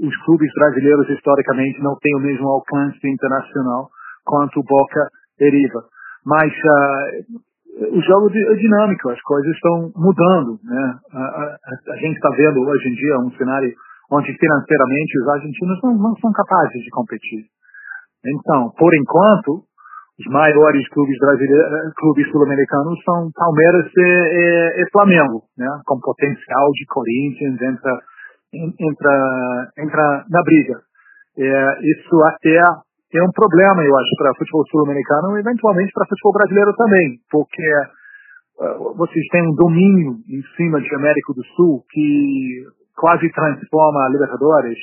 os 0.00 0.16
clubes 0.24 0.50
brasileiros 0.54 1.08
historicamente 1.10 1.82
não 1.82 1.96
têm 2.00 2.16
o 2.16 2.20
mesmo 2.20 2.48
alcance 2.48 3.00
internacional 3.02 3.88
quanto 4.24 4.60
o 4.60 4.64
Boca 4.64 5.08
e 5.40 5.50
River. 5.50 5.82
Mas 6.24 6.52
uh, 6.52 7.96
o 7.96 8.00
jogo 8.02 8.30
é 8.30 8.54
dinâmico, 8.54 9.10
as 9.10 9.20
coisas 9.22 9.50
estão 9.54 9.90
mudando. 9.96 10.58
Né? 10.62 10.94
A, 11.12 11.18
a, 11.18 11.56
a 11.92 11.96
gente 11.96 12.16
está 12.16 12.30
vendo 12.30 12.60
hoje 12.60 12.88
em 12.88 12.94
dia 12.94 13.18
um 13.18 13.30
cenário 13.32 13.72
onde 14.10 14.32
financeiramente 14.38 15.20
os 15.20 15.28
argentinos 15.28 15.78
não, 15.82 15.94
não 15.94 16.16
são 16.16 16.32
capazes 16.32 16.82
de 16.82 16.90
competir. 16.90 17.44
Então, 18.24 18.70
por 18.76 18.92
enquanto, 18.94 19.62
os 20.18 20.26
maiores 20.32 20.88
clubes 20.88 21.16
brasileiros, 21.18 21.94
clubes 21.94 22.28
sul-americanos 22.30 22.98
são 23.04 23.30
Palmeiras 23.34 23.86
e, 23.96 24.00
e, 24.00 24.82
e 24.82 24.90
Flamengo, 24.90 25.44
né? 25.56 25.68
com 25.86 26.00
potencial 26.00 26.70
de 26.72 26.84
Corinthians, 26.86 27.62
entra 27.62 27.92
entra, 28.52 29.70
entra 29.78 30.24
na 30.28 30.42
briga. 30.42 30.80
É, 31.38 31.78
isso 31.82 32.24
até 32.24 32.58
é 33.14 33.22
um 33.22 33.32
problema, 33.32 33.82
eu 33.84 33.96
acho, 33.96 34.10
para 34.18 34.34
futebol 34.34 34.64
sul-americano 34.70 35.36
e 35.36 35.40
eventualmente 35.40 35.92
para 35.92 36.06
futebol 36.06 36.32
brasileiro 36.32 36.74
também, 36.74 37.18
porque 37.30 37.68
uh, 38.60 38.94
vocês 38.96 39.24
têm 39.30 39.48
um 39.48 39.54
domínio 39.54 40.16
em 40.28 40.42
cima 40.56 40.80
de 40.80 40.94
América 40.94 41.32
do 41.32 41.44
Sul 41.56 41.84
que 41.90 42.64
quase 42.96 43.30
transforma 43.32 44.04
a 44.04 44.10
Libertadores 44.10 44.78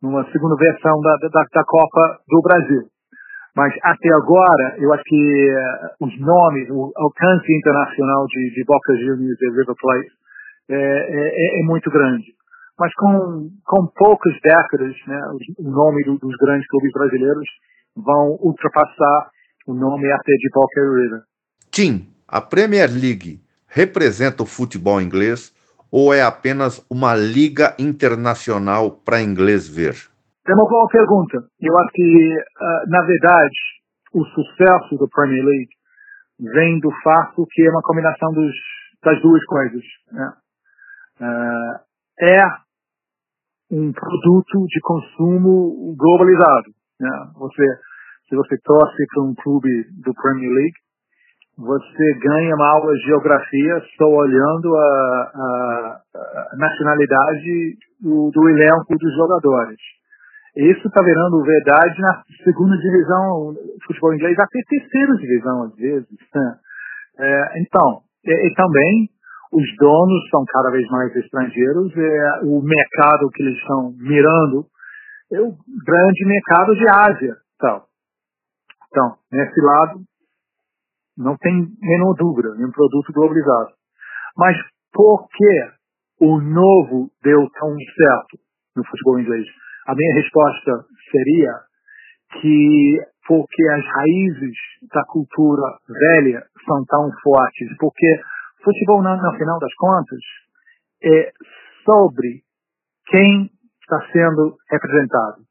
numa 0.00 0.24
segunda 0.30 0.56
versão 0.56 0.98
da, 1.00 1.16
da, 1.16 1.28
da 1.28 1.64
Copa 1.64 2.18
do 2.28 2.40
Brasil. 2.42 2.82
Mas 3.54 3.74
até 3.82 4.08
agora, 4.14 4.76
eu 4.78 4.92
acho 4.94 5.02
que 5.04 5.50
uh, 5.52 6.06
os 6.06 6.20
nomes, 6.20 6.70
o 6.70 6.90
alcance 6.96 7.52
internacional 7.52 8.24
de, 8.28 8.54
de 8.54 8.64
Boca 8.64 8.94
Juniors 8.96 9.42
e 9.42 9.50
River 9.50 9.74
Plate 9.78 10.10
é, 10.70 10.76
é, 10.78 11.60
é 11.60 11.62
muito 11.64 11.90
grande 11.90 12.32
mas 12.78 12.92
com, 12.94 13.50
com 13.64 13.86
poucas 13.94 14.34
décadas, 14.42 14.94
né, 15.06 15.20
o 15.58 15.70
nome 15.70 16.04
do, 16.04 16.18
dos 16.18 16.36
grandes 16.36 16.66
clubes 16.68 16.92
brasileiros 16.92 17.48
vão 17.96 18.38
ultrapassar 18.40 19.30
o 19.66 19.74
nome 19.74 20.10
até 20.10 20.32
de 20.32 20.48
Boca 20.52 20.80
River. 20.80 21.22
Tim, 21.70 22.08
a 22.26 22.40
Premier 22.40 22.90
League 22.90 23.40
representa 23.68 24.42
o 24.42 24.46
futebol 24.46 25.00
inglês 25.00 25.52
ou 25.90 26.14
é 26.14 26.22
apenas 26.22 26.84
uma 26.90 27.14
liga 27.14 27.74
internacional 27.78 28.90
para 28.90 29.20
inglês 29.20 29.68
ver? 29.68 29.94
É 30.48 30.54
uma 30.54 30.68
boa 30.68 30.88
pergunta. 30.88 31.38
Eu 31.60 31.78
acho 31.78 31.92
que, 31.92 32.36
uh, 32.36 32.90
na 32.90 33.02
verdade, 33.02 33.56
o 34.12 34.24
sucesso 34.24 34.96
do 34.96 35.08
Premier 35.08 35.44
League 35.44 35.70
vem 36.40 36.80
do 36.80 36.90
fato 37.04 37.46
que 37.50 37.62
é 37.64 37.70
uma 37.70 37.82
combinação 37.82 38.32
dos, 38.32 38.54
das 39.04 39.20
duas 39.22 39.44
coisas. 39.44 39.82
Né? 40.10 40.32
Uh, 41.20 41.91
é 42.20 42.44
um 43.70 43.92
produto 43.92 44.66
de 44.66 44.80
consumo 44.80 45.94
globalizado. 45.96 46.70
Né? 47.00 47.10
Você, 47.36 47.64
se 48.28 48.36
você 48.36 48.56
torce 48.62 49.06
para 49.12 49.22
um 49.22 49.34
clube 49.34 49.84
do 50.04 50.12
Premier 50.14 50.50
League, 50.50 50.76
você 51.56 52.18
ganha 52.18 52.54
uma 52.54 52.68
aula 52.68 52.92
de 52.94 53.04
geografia 53.04 53.82
só 53.96 54.06
olhando 54.06 54.74
a, 54.74 55.30
a, 55.34 56.00
a 56.52 56.56
nacionalidade 56.56 57.76
do, 58.00 58.30
do, 58.30 58.48
elenco 58.48 58.96
dos 58.96 59.14
jogadores. 59.14 59.78
Isso 60.56 60.86
está 60.86 61.02
virando 61.02 61.42
verdade 61.42 62.00
na 62.00 62.22
segunda 62.44 62.76
divisão 62.76 63.52
do 63.54 63.84
futebol 63.86 64.14
inglês, 64.14 64.38
até 64.38 64.60
terceira 64.68 65.16
divisão 65.16 65.62
às 65.64 65.74
vezes. 65.76 66.18
Né? 66.34 66.56
É, 67.20 67.60
então, 67.60 68.00
e, 68.24 68.48
e 68.48 68.54
também 68.54 69.08
os 69.52 69.76
donos 69.76 70.30
são 70.30 70.44
cada 70.46 70.70
vez 70.70 70.88
mais 70.88 71.14
estrangeiros, 71.14 71.92
é, 71.94 72.40
o 72.44 72.62
mercado 72.62 73.28
que 73.30 73.42
eles 73.42 73.58
estão 73.58 73.92
mirando 73.98 74.66
é 75.30 75.40
o 75.40 75.52
grande 75.84 76.24
mercado 76.26 76.74
de 76.74 76.88
Ásia. 76.88 77.36
Então, 77.56 77.82
então 78.88 79.16
nesse 79.30 79.60
lado, 79.60 80.00
não 81.16 81.36
tem 81.36 81.52
menor 81.80 82.14
dúvida, 82.14 82.48
é 82.48 82.66
um 82.66 82.72
produto 82.72 83.12
globalizado. 83.12 83.72
Mas 84.36 84.56
por 84.92 85.28
que 85.28 86.24
o 86.24 86.40
novo 86.40 87.10
deu 87.22 87.46
tão 87.60 87.76
certo 87.76 88.38
no 88.74 88.84
futebol 88.86 89.20
inglês? 89.20 89.46
A 89.86 89.94
minha 89.94 90.14
resposta 90.14 90.86
seria 91.10 91.52
que 92.40 93.00
porque 93.26 93.68
as 93.68 93.84
raízes 93.84 94.56
da 94.92 95.04
cultura 95.04 95.62
velha 95.88 96.42
são 96.66 96.84
tão 96.86 97.10
fortes, 97.22 97.76
porque 97.78 98.20
Futebol, 98.62 99.02
no, 99.02 99.16
no 99.16 99.38
final 99.38 99.58
das 99.58 99.74
contas, 99.74 100.20
é 101.02 101.32
sobre 101.84 102.42
quem 103.06 103.50
está 103.82 104.00
sendo 104.12 104.56
representado. 104.70 105.42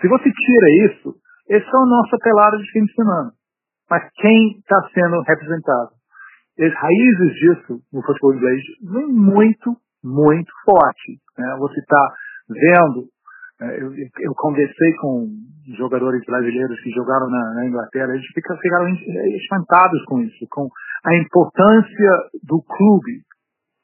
Se 0.00 0.08
você 0.08 0.30
tira 0.30 0.92
isso, 0.92 1.14
é 1.50 1.60
só 1.60 1.86
nossa 1.86 2.16
pelada 2.18 2.56
de 2.56 2.70
fim 2.72 2.84
de 2.84 2.94
semana. 2.94 3.32
Mas 3.88 4.08
quem 4.14 4.58
está 4.58 4.88
sendo 4.94 5.20
representado? 5.22 5.90
As 6.58 6.72
raízes 6.74 7.34
disso 7.34 7.80
no 7.92 8.02
futebol 8.02 8.34
inglês 8.34 8.62
vem 8.82 9.06
muito, 9.08 9.76
muito 10.02 10.52
forte. 10.64 11.18
Né? 11.36 11.56
Você 11.58 11.80
está 11.80 12.06
vendo 12.48 13.08
eu, 13.60 13.92
eu, 13.92 14.34
conversei 14.36 14.94
com 15.00 15.28
jogadores 15.76 16.24
brasileiros 16.24 16.80
que 16.80 16.90
jogaram 16.90 17.28
na, 17.28 17.54
na 17.54 17.66
Inglaterra, 17.66 18.14
eles 18.14 18.26
ficaram 18.26 18.88
espantados 18.88 20.02
com 20.06 20.20
isso, 20.20 20.46
com 20.50 20.68
a 21.04 21.14
importância 21.16 22.10
do 22.42 22.62
clube 22.62 23.20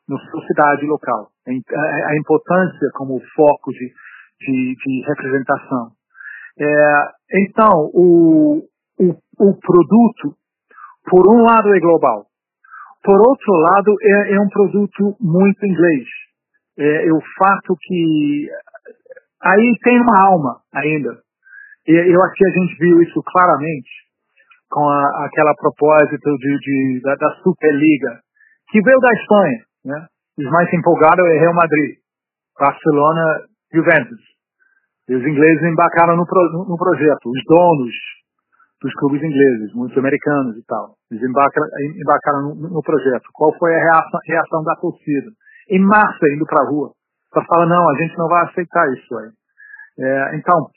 na 0.08 0.18
sociedade 0.30 0.86
local, 0.86 1.28
a, 1.46 2.10
a 2.10 2.16
importância 2.16 2.88
como 2.94 3.20
foco 3.34 3.70
de, 3.72 3.92
de, 4.40 4.74
de 4.76 5.04
representação. 5.08 5.90
É, 6.58 7.08
então, 7.48 7.90
o, 7.92 8.62
o, 8.98 9.10
o, 9.10 9.60
produto, 9.60 10.36
por 11.10 11.28
um 11.28 11.42
lado, 11.42 11.74
é 11.74 11.80
global. 11.80 12.26
Por 13.04 13.18
outro 13.18 13.52
lado, 13.52 13.94
é, 14.00 14.34
é 14.34 14.40
um 14.40 14.48
produto 14.48 15.16
muito 15.20 15.66
inglês. 15.66 16.06
É, 16.78 17.08
é, 17.08 17.12
o 17.12 17.20
fato 17.38 17.76
que 17.80 18.48
aí 19.42 19.72
tem 19.82 20.00
uma 20.00 20.26
alma 20.26 20.60
ainda. 20.74 21.10
E 21.86 21.92
eu 21.92 22.22
acho 22.24 22.34
que 22.34 22.46
a 22.46 22.50
gente 22.50 22.78
viu 22.78 23.02
isso 23.02 23.22
claramente 23.22 23.90
com 24.70 24.88
a, 24.88 25.26
aquela 25.26 25.54
propósito 25.54 26.36
de, 26.38 26.58
de 26.58 27.00
da, 27.02 27.14
da, 27.14 27.30
Superliga, 27.42 28.20
que 28.70 28.82
veio 28.82 28.98
da 28.98 29.12
Espanha. 29.12 29.58
Né? 29.84 30.06
Os 30.38 30.50
mais 30.50 30.72
empolgados 30.72 31.24
é 31.26 31.38
Real 31.38 31.54
Madrid, 31.54 31.96
Barcelona, 32.58 33.46
Juventus. 33.72 34.20
E 35.08 35.14
os 35.14 35.22
ingleses 35.22 35.62
embarcaram 35.62 36.16
no, 36.16 36.26
pro, 36.26 36.66
no 36.68 36.76
projeto, 36.76 37.30
os 37.30 37.42
donos 37.46 37.94
dos 38.82 38.92
clubes 38.94 39.22
ingleses, 39.22 39.72
muitos 39.74 39.96
americanos 39.96 40.56
e 40.56 40.64
tal. 40.66 40.96
Eles 41.10 41.22
embarcaram, 41.22 41.68
embarcaram 42.02 42.42
no, 42.42 42.68
no, 42.70 42.82
projeto. 42.82 43.24
Qual 43.32 43.56
foi 43.58 43.74
a 43.74 43.78
reação, 43.78 44.20
reação 44.26 44.62
da 44.64 44.74
torcida? 44.76 45.30
Em 45.70 45.80
massa, 45.80 46.26
indo 46.34 46.44
para 46.44 46.62
a 46.62 46.68
rua, 46.68 46.92
para 47.36 47.44
falar, 47.44 47.66
não, 47.66 47.90
a 47.90 47.94
gente 47.98 48.16
não 48.16 48.28
vai 48.28 48.44
aceitar 48.46 48.88
isso 48.94 49.18
aí. 49.18 49.28
É, 49.98 50.36
então, 50.36 50.70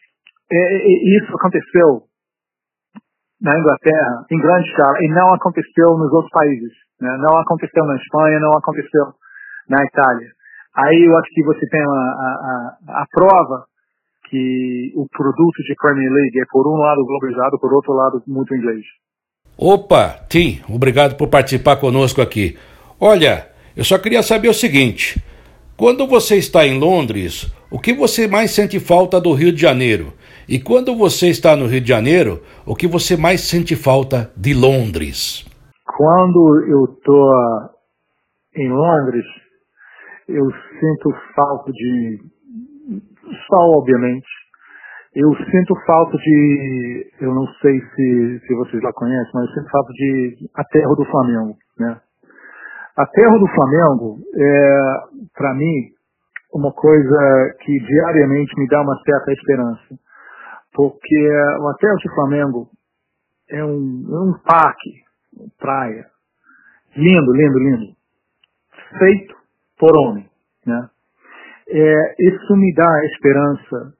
é, 0.51 0.57
é, 0.57 1.17
isso 1.17 1.31
aconteceu 1.33 2.03
na 3.41 3.57
Inglaterra 3.57 4.25
em 4.29 4.39
grande 4.39 4.67
escala 4.67 4.97
e 4.99 5.07
não 5.07 5.33
aconteceu 5.33 5.87
nos 5.97 6.11
outros 6.11 6.31
países. 6.31 6.73
Né? 6.99 7.15
Não 7.17 7.39
aconteceu 7.39 7.85
na 7.85 7.95
Espanha, 7.95 8.39
não 8.39 8.51
aconteceu 8.57 9.05
na 9.69 9.85
Itália. 9.85 10.27
Aí 10.75 11.07
eu 11.07 11.17
acho 11.17 11.29
que 11.33 11.43
você 11.45 11.65
tem 11.69 11.81
a, 11.81 11.85
a, 11.85 12.75
a, 12.89 13.01
a 13.03 13.05
prova 13.09 13.63
que 14.29 14.91
o 14.95 15.07
produto 15.09 15.63
de 15.63 15.75
Premier 15.81 16.11
League 16.11 16.41
é 16.41 16.45
por 16.51 16.67
um 16.67 16.77
lado 16.77 17.05
globalizado, 17.05 17.57
por 17.59 17.73
outro 17.73 17.93
lado 17.93 18.21
muito 18.27 18.53
inglês. 18.53 18.85
Opa, 19.57 20.25
Tim, 20.29 20.61
obrigado 20.69 21.15
por 21.15 21.29
participar 21.29 21.77
conosco 21.77 22.21
aqui. 22.21 22.57
Olha, 22.99 23.47
eu 23.75 23.83
só 23.83 23.97
queria 23.97 24.21
saber 24.21 24.49
o 24.49 24.53
seguinte: 24.53 25.21
quando 25.79 26.05
você 26.05 26.35
está 26.35 26.67
em 26.67 26.77
Londres, 26.77 27.49
o 27.71 27.79
que 27.79 27.93
você 27.93 28.27
mais 28.27 28.51
sente 28.51 28.77
falta 28.81 29.17
do 29.21 29.31
Rio 29.31 29.53
de 29.53 29.61
Janeiro? 29.61 30.11
E 30.45 30.59
quando 30.59 30.93
você 30.93 31.29
está 31.29 31.55
no 31.55 31.67
Rio 31.67 31.79
de 31.79 31.87
Janeiro, 31.87 32.43
o 32.67 32.75
que 32.75 32.85
você 32.85 33.15
mais 33.15 33.39
sente 33.39 33.77
falta 33.77 34.29
de 34.35 34.53
Londres? 34.53 35.47
Quando 35.87 36.65
eu 36.67 36.83
estou 36.83 37.31
em 38.57 38.69
Londres, 38.69 39.23
eu 40.27 40.51
sinto 40.51 41.13
falta 41.33 41.71
de 41.71 42.19
sol, 43.47 43.79
obviamente. 43.79 44.27
Eu 45.15 45.33
sinto 45.33 45.73
falta 45.87 46.17
de, 46.17 47.07
eu 47.21 47.33
não 47.33 47.47
sei 47.61 47.79
se, 47.79 48.39
se 48.45 48.53
vocês 48.53 48.83
já 48.83 48.91
conhecem, 48.91 49.31
mas 49.33 49.47
eu 49.47 49.53
sinto 49.53 49.71
falta 49.71 49.93
de 49.93 50.49
Aterro 50.55 50.95
do 50.97 51.05
Flamengo, 51.05 51.57
né? 51.79 52.01
Aterro 53.01 53.39
do 53.39 53.47
Flamengo 53.47 54.19
é, 54.35 54.81
para 55.33 55.53
mim, 55.53 55.91
uma 56.53 56.73
coisa 56.73 57.55
que 57.61 57.79
diariamente 57.79 58.59
me 58.59 58.67
dá 58.67 58.81
uma 58.81 58.95
certa 59.03 59.31
esperança, 59.31 59.99
porque 60.73 61.29
o 61.61 61.67
Aterro 61.69 61.95
do 61.95 62.13
Flamengo 62.15 62.69
é 63.49 63.63
um, 63.63 64.05
é 64.09 64.19
um 64.19 64.33
parque, 64.45 65.03
praia, 65.59 66.07
lindo, 66.95 67.31
lindo, 67.33 67.59
lindo, 67.59 67.95
feito 68.97 69.35
por 69.77 69.95
homem, 69.97 70.29
né? 70.65 70.89
é, 71.69 72.15
isso 72.19 72.55
me 72.55 72.73
dá 72.73 72.89
esperança 73.05 73.93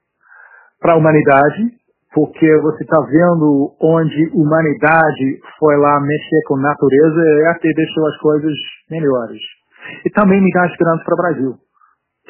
para 0.80 0.94
a 0.94 0.96
humanidade, 0.96 1.79
porque 2.12 2.46
você 2.60 2.82
está 2.82 3.00
vendo 3.02 3.74
onde 3.80 4.30
humanidade 4.34 5.40
foi 5.58 5.76
lá 5.76 6.00
mexer 6.00 6.42
com 6.46 6.56
natureza 6.56 7.20
e 7.20 7.46
até 7.46 7.68
deixou 7.72 8.06
as 8.08 8.16
coisas 8.18 8.54
melhores. 8.90 9.40
E 10.04 10.10
também 10.10 10.40
me 10.40 10.50
dá 10.52 10.66
esperança 10.66 11.04
para 11.04 11.14
o 11.14 11.16
Brasil, 11.16 11.54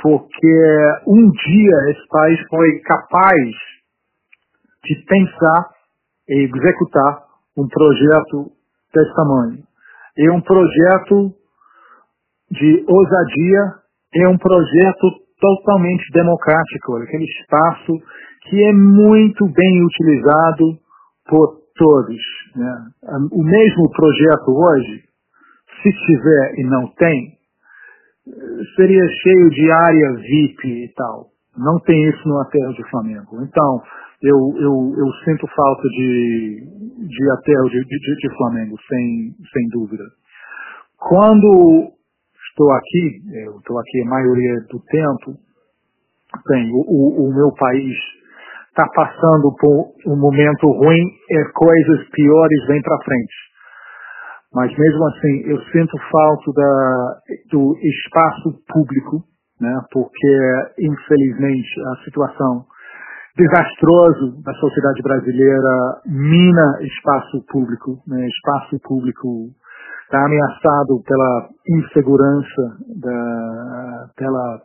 porque 0.03 0.93
um 1.07 1.31
dia 1.31 1.91
esse 1.91 2.07
país 2.09 2.41
foi 2.49 2.79
capaz 2.81 3.51
de 4.85 5.05
pensar 5.07 5.71
e 6.29 6.45
executar 6.45 7.25
um 7.57 7.67
projeto 7.67 8.53
desse 8.95 9.15
tamanho. 9.15 9.59
E 10.17 10.31
um 10.31 10.41
projeto 10.41 11.35
de 12.51 12.85
ousadia, 12.87 13.81
é 14.15 14.29
um 14.29 14.37
projeto 14.37 15.07
totalmente 15.41 16.05
democrático, 16.13 16.97
aquele 16.97 17.25
espaço 17.25 17.93
que 18.43 18.65
é 18.65 18.73
muito 18.73 19.47
bem 19.47 19.85
utilizado 19.85 20.79
por 21.29 21.61
todos. 21.77 22.21
Né? 22.57 22.87
O 23.33 23.43
mesmo 23.43 23.91
projeto 23.91 24.49
hoje, 24.49 25.05
se 25.83 25.91
tiver 26.07 26.55
e 26.59 26.65
não 26.65 26.89
tem, 26.95 27.39
seria 28.77 29.07
cheio 29.23 29.51
de 29.51 29.71
área 29.71 30.15
VIP 30.17 30.69
e 30.69 30.93
tal. 30.95 31.31
Não 31.57 31.79
tem 31.81 32.09
isso 32.09 32.29
no 32.29 32.41
aterro 32.41 32.73
de 32.75 32.91
Flamengo. 32.91 33.43
Então, 33.43 33.83
eu, 34.23 34.37
eu, 34.57 34.95
eu 34.99 35.07
sinto 35.25 35.47
falta 35.55 35.89
de, 35.89 36.65
de 37.09 37.31
aterro 37.33 37.71
de, 37.71 37.81
de, 37.85 38.17
de 38.17 38.37
Flamengo, 38.37 38.77
sem, 38.89 39.35
sem 39.53 39.69
dúvida. 39.71 40.05
Quando 40.99 41.93
estou 42.51 42.71
aqui, 42.73 43.23
eu 43.45 43.59
estou 43.59 43.79
aqui 43.79 44.03
a 44.03 44.11
maioria 44.11 44.55
do 44.71 44.81
tempo, 44.81 45.41
bem, 46.47 46.71
o, 46.73 47.29
o 47.29 47.35
meu 47.35 47.51
país 47.55 47.97
está 48.71 48.87
passando 48.95 49.55
por 49.59 49.93
um 50.07 50.17
momento 50.17 50.67
ruim, 50.67 51.05
é, 51.31 51.45
coisas 51.53 52.09
piores 52.11 52.67
vêm 52.69 52.83
para 52.83 53.05
frente. 53.05 53.35
Mas 54.55 54.77
mesmo 54.77 55.07
assim, 55.09 55.43
eu 55.47 55.61
sinto 55.71 55.97
falta 56.11 56.53
da, 56.55 57.19
do 57.53 57.77
espaço 57.79 58.55
público, 58.69 59.23
né, 59.61 59.81
porque 59.93 60.73
infelizmente 60.81 61.69
a 61.93 62.05
situação 62.05 62.65
desastrosa 63.37 64.43
da 64.43 64.53
sociedade 64.55 65.03
brasileira 65.03 66.01
mina 66.07 66.79
espaço 66.83 67.45
público, 67.49 68.03
né, 68.09 68.27
espaço 68.27 68.81
público 68.83 69.51
está 70.05 70.25
ameaçado 70.25 71.01
pela 71.07 71.49
insegurança, 71.69 72.77
da, 73.01 74.09
pela, 74.17 74.61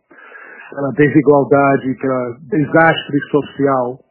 pela 0.69 0.91
desigualdade, 0.91 1.95
pelo 1.99 2.38
desastre 2.49 3.19
social 3.32 4.06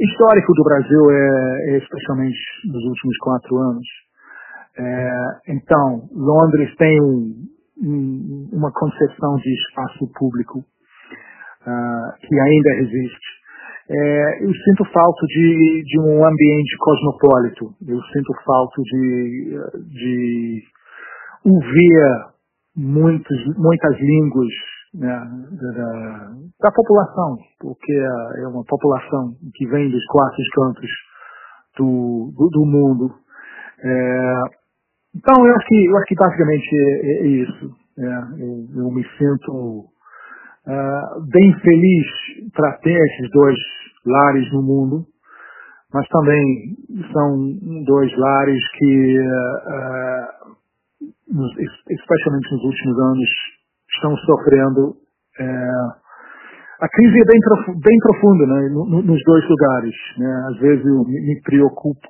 histórico 0.00 0.52
do 0.54 0.64
Brasil, 0.64 1.10
é, 1.10 1.74
é 1.74 1.78
especialmente 1.78 2.38
nos 2.64 2.82
últimos 2.84 3.16
quatro 3.18 3.56
anos. 3.58 3.86
É, 4.78 5.52
então, 5.52 6.08
Londres 6.12 6.74
tem 6.76 7.00
um, 7.02 7.34
um, 7.82 8.48
uma 8.52 8.72
concepção 8.72 9.36
de 9.36 9.52
espaço 9.52 10.10
público 10.18 10.60
uh, 10.60 12.26
que 12.26 12.40
ainda 12.40 12.70
existe. 12.76 13.40
É, 13.90 14.44
eu 14.44 14.54
sinto 14.54 14.84
falta 14.92 15.26
de, 15.26 15.82
de 15.84 16.00
um 16.00 16.24
ambiente 16.24 16.76
cosmopolito. 16.78 17.74
Eu 17.86 18.00
sinto 18.00 18.32
falta 18.46 18.80
de, 18.82 19.58
de 19.90 20.62
ouvir 21.44 22.30
muitos, 22.76 23.56
muitas 23.58 23.98
línguas 23.98 24.52
né, 24.94 25.08
da, 25.08 26.32
da, 26.60 26.72
população, 26.72 27.38
porque 27.60 27.92
é 27.92 28.46
uma 28.48 28.64
população 28.64 29.34
que 29.54 29.66
vem 29.66 29.90
dos 29.90 30.04
quatro 30.06 30.42
cantos 30.54 30.90
do, 31.78 32.32
do, 32.36 32.48
do 32.48 32.66
mundo. 32.66 33.14
É, 33.82 34.40
então, 35.14 35.46
eu 35.46 35.54
acho 35.56 35.66
que, 35.66 35.86
eu 35.86 35.96
acho 35.96 36.06
que 36.06 36.14
basicamente 36.14 36.76
é, 36.76 37.10
é 37.10 37.26
isso. 37.26 37.76
É, 37.98 38.04
eu, 38.42 38.84
eu, 38.84 38.90
me 38.90 39.04
sinto 39.18 39.84
uh, 40.66 41.26
bem 41.30 41.52
feliz 41.60 42.06
para 42.52 42.78
ter 42.78 42.96
esses 42.96 43.30
dois 43.32 43.56
lares 44.06 44.52
no 44.52 44.62
mundo, 44.62 45.06
mas 45.92 46.06
também 46.08 46.76
são 47.12 47.84
dois 47.84 48.16
lares 48.16 48.62
que, 48.78 49.18
uh, 49.18 50.50
nos, 51.28 51.50
especialmente 51.58 52.52
nos 52.52 52.64
últimos 52.64 52.98
anos, 53.00 53.28
estão 53.94 54.16
sofrendo. 54.16 54.96
É, 55.38 55.46
a 56.80 56.88
crise 56.88 57.20
é 57.20 57.24
bem, 57.24 57.40
bem 57.80 57.98
profunda 57.98 58.46
né, 58.46 58.68
nos 58.70 59.22
dois 59.24 59.48
lugares. 59.48 59.94
Né? 60.18 60.44
Às 60.50 60.58
vezes 60.60 60.86
eu 60.86 61.04
me 61.04 61.40
preocupo 61.42 62.08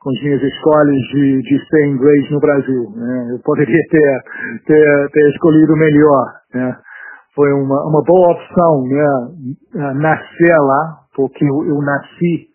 com 0.00 0.10
as 0.10 0.22
minhas 0.22 0.42
escolhas 0.42 1.02
de, 1.12 1.42
de 1.42 1.66
ser 1.68 1.86
inglês 1.86 2.30
no 2.30 2.40
Brasil. 2.40 2.90
Né? 2.96 3.28
Eu 3.32 3.40
poderia 3.44 3.82
ter, 3.90 4.22
ter, 4.66 5.10
ter 5.12 5.30
escolhido 5.30 5.76
melhor. 5.76 6.24
Né? 6.54 6.76
Foi 7.34 7.52
uma, 7.52 7.88
uma 7.88 8.02
boa 8.04 8.32
opção 8.32 8.82
né? 8.86 9.94
nascer 9.94 10.56
lá, 10.58 11.00
porque 11.14 11.44
eu, 11.44 11.66
eu 11.66 11.80
nasci 11.82 12.48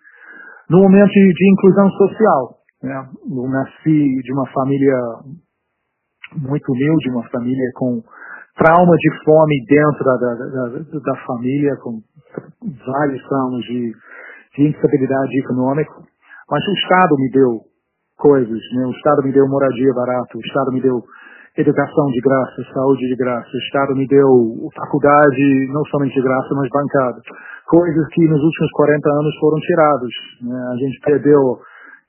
no 0.69 0.79
momento 0.83 1.11
de, 1.11 1.33
de 1.33 1.51
inclusão 1.51 1.89
social. 1.91 2.57
Né? 2.83 3.09
Eu 3.29 3.49
nasci 3.49 4.21
de 4.21 4.33
uma 4.33 4.47
família 4.53 4.97
muito 6.37 6.71
humilde, 6.71 7.09
uma 7.09 7.27
família 7.29 7.71
com 7.75 8.01
trauma 8.61 8.95
de 8.95 9.09
fome 9.25 9.65
dentro 9.65 10.03
da, 10.05 10.15
da, 10.17 10.35
da, 10.35 10.67
da 10.69 11.15
família, 11.25 11.75
com 11.81 11.99
vários 12.85 13.31
anos 13.31 13.65
de, 13.65 13.91
de 14.55 14.69
instabilidade 14.69 15.39
econômica, 15.39 15.91
mas 16.49 16.67
o 16.67 16.73
Estado 16.73 17.15
me 17.17 17.31
deu 17.31 17.61
coisas, 18.17 18.59
né? 18.75 18.85
o 18.85 18.91
Estado 18.91 19.23
me 19.23 19.31
deu 19.31 19.47
moradia 19.47 19.93
barata, 19.95 20.37
o 20.37 20.41
Estado 20.41 20.71
me 20.71 20.81
deu 20.81 21.01
educação 21.57 22.05
de 22.07 22.21
graça, 22.21 22.73
saúde 22.73 23.07
de 23.07 23.15
graça, 23.15 23.49
o 23.51 23.57
Estado 23.57 23.95
me 23.95 24.07
deu 24.07 24.69
faculdade 24.75 25.67
não 25.73 25.83
somente 25.85 26.13
de 26.13 26.21
graça, 26.21 26.53
mas 26.55 26.69
bancada. 26.69 27.19
Coisas 27.67 28.07
que 28.13 28.27
nos 28.27 28.41
últimos 28.43 28.71
40 28.71 29.09
anos 29.09 29.35
foram 29.39 29.57
tiradas. 29.59 30.11
Né? 30.41 30.67
A 30.71 30.75
gente 30.77 30.99
perdeu 31.01 31.59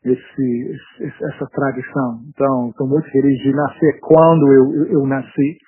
esse, 0.05 0.77
essa 1.01 1.47
tradição. 1.53 2.21
Então, 2.29 2.71
estou 2.71 2.87
muito 2.87 3.09
feliz 3.11 3.38
de 3.38 3.53
nascer 3.53 3.99
quando 4.01 4.53
eu, 4.53 4.75
eu, 4.75 5.01
eu 5.01 5.07
nasci. 5.07 5.59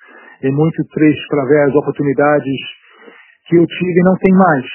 É 0.45 0.51
muito 0.51 0.83
triste 0.93 1.27
para 1.27 1.45
ver 1.45 1.61
as 1.69 1.75
oportunidades 1.75 2.59
que 3.47 3.57
eu 3.57 3.65
tive 3.65 3.99
e 3.99 4.03
não 4.03 4.15
tem 4.15 4.33
mais. 4.35 4.65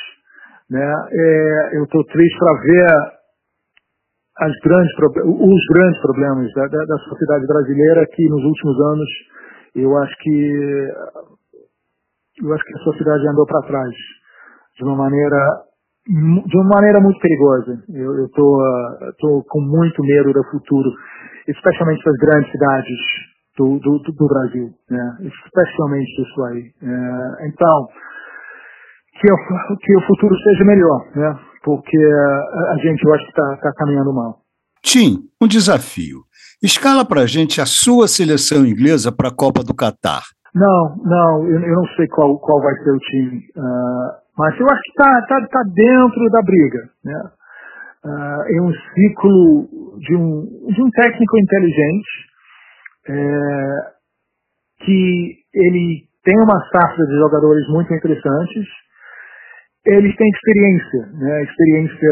Né? 0.68 0.94
É, 1.12 1.76
eu 1.78 1.84
estou 1.84 2.02
triste 2.06 2.38
para 2.38 2.60
ver 2.60 3.20
grandes, 4.64 4.92
os 5.26 5.64
grandes 5.72 6.00
problemas 6.00 6.52
da, 6.54 6.66
da, 6.66 6.84
da, 6.86 6.98
sociedade 6.98 7.46
brasileira 7.46 8.06
que 8.06 8.28
nos 8.28 8.42
últimos 8.42 8.80
anos 8.80 9.08
eu 9.76 9.96
acho 9.98 10.16
que 10.18 10.88
eu 12.42 12.52
acho 12.52 12.64
que 12.64 12.74
a 12.74 12.84
sociedade 12.84 13.28
andou 13.28 13.46
para 13.46 13.66
trás 13.68 13.94
de 14.76 14.84
uma 14.84 14.96
maneira 14.96 15.38
de 16.08 16.56
uma 16.56 16.68
maneira 16.74 16.98
muito 17.00 17.20
perigosa. 17.20 17.78
Eu 17.94 18.24
estou 18.26 19.44
com 19.44 19.60
muito 19.60 20.02
medo 20.02 20.32
do 20.32 20.42
futuro, 20.50 20.90
especialmente 21.46 22.02
das 22.02 22.16
grandes 22.16 22.50
cidades 22.50 23.29
do, 23.60 23.78
do, 23.78 23.98
do 23.98 24.26
Brasil, 24.26 24.70
né? 24.88 25.18
especialmente 25.20 26.22
isso 26.22 26.44
aí. 26.44 26.72
É, 26.82 27.48
então, 27.48 27.88
que, 29.20 29.30
o, 29.30 29.76
que 29.76 29.96
o 29.96 30.06
futuro 30.06 30.34
seja 30.38 30.64
melhor, 30.64 31.06
né? 31.14 31.38
porque 31.62 31.98
a, 31.98 32.76
gente, 32.82 33.04
eu 33.04 33.14
acho 33.14 33.24
que 33.24 33.30
está 33.30 33.56
tá 33.58 33.72
caminhando 33.76 34.14
mal. 34.14 34.38
Tim, 34.82 35.28
um 35.42 35.46
desafio. 35.46 36.20
Escala 36.62 37.04
para 37.04 37.22
a 37.22 37.26
gente 37.26 37.60
a 37.60 37.66
sua 37.66 38.08
seleção 38.08 38.64
inglesa 38.64 39.12
para 39.12 39.28
a 39.28 39.34
Copa 39.34 39.62
do 39.62 39.74
Catar. 39.74 40.22
Não, 40.54 40.96
não, 41.04 41.46
eu, 41.46 41.60
eu, 41.60 41.74
não 41.74 41.86
sei 41.96 42.08
qual, 42.08 42.38
qual 42.38 42.62
vai 42.62 42.74
ser 42.82 42.90
o 42.90 42.98
time, 42.98 43.38
uh, 43.56 44.08
mas 44.36 44.58
eu 44.58 44.66
acho 44.66 44.82
que 44.82 44.90
está 44.90 45.26
tá, 45.28 45.46
tá 45.46 45.62
dentro 45.72 46.30
da 46.30 46.42
briga. 46.42 46.90
Né? 47.04 47.30
Uh, 48.04 48.56
é 48.56 48.62
um 48.62 48.72
ciclo 48.72 49.68
de 49.98 50.16
um, 50.16 50.72
de 50.72 50.82
um 50.82 50.90
técnico 50.90 51.38
inteligente 51.38 52.29
é, 53.10 54.84
que 54.84 55.34
ele 55.54 56.08
tem 56.24 56.38
uma 56.38 56.60
safra 56.70 57.06
de 57.06 57.16
jogadores 57.16 57.66
muito 57.68 57.92
interessantes 57.92 58.66
eles 59.86 60.14
têm 60.14 60.28
experiência, 60.28 61.06
né? 61.14 61.42
Experiência 61.42 62.10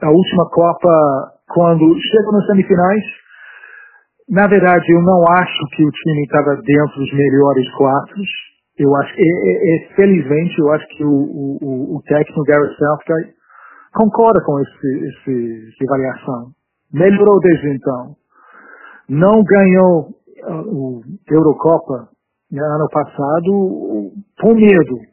da 0.00 0.10
última 0.10 0.50
Copa, 0.50 1.32
quando 1.48 1.96
chegam 2.00 2.32
nas 2.32 2.46
semifinais. 2.46 3.04
Na 4.28 4.46
verdade, 4.46 4.84
eu 4.92 5.02
não 5.02 5.22
acho 5.32 5.66
que 5.74 5.84
o 5.84 5.90
time 5.90 6.22
estava 6.24 6.56
dentro 6.56 7.00
dos 7.00 7.12
melhores 7.12 7.68
quatro. 7.76 8.16
Eu 8.78 8.94
acho, 8.96 9.14
é, 9.16 9.22
é, 9.22 9.74
é, 9.74 9.94
felizmente, 9.94 10.58
eu 10.58 10.70
acho 10.72 10.86
que 10.88 11.04
o, 11.04 11.10
o, 11.10 11.96
o 11.96 12.02
técnico 12.02 12.44
Gareth 12.44 12.76
Southgate 12.76 13.34
concorda 13.92 14.40
com 14.44 14.60
esse, 14.60 15.08
esse, 15.08 15.68
essa 15.74 15.84
avaliação. 15.92 16.50
Melhorou 16.92 17.40
desde 17.40 17.70
então. 17.70 18.16
Não 19.10 19.42
ganhou 19.42 20.08
uh, 20.08 20.62
o 20.72 21.02
Eurocopa 21.28 22.08
né, 22.50 22.62
ano 22.62 22.88
passado 22.90 24.12
com 24.40 24.54
medo 24.54 25.10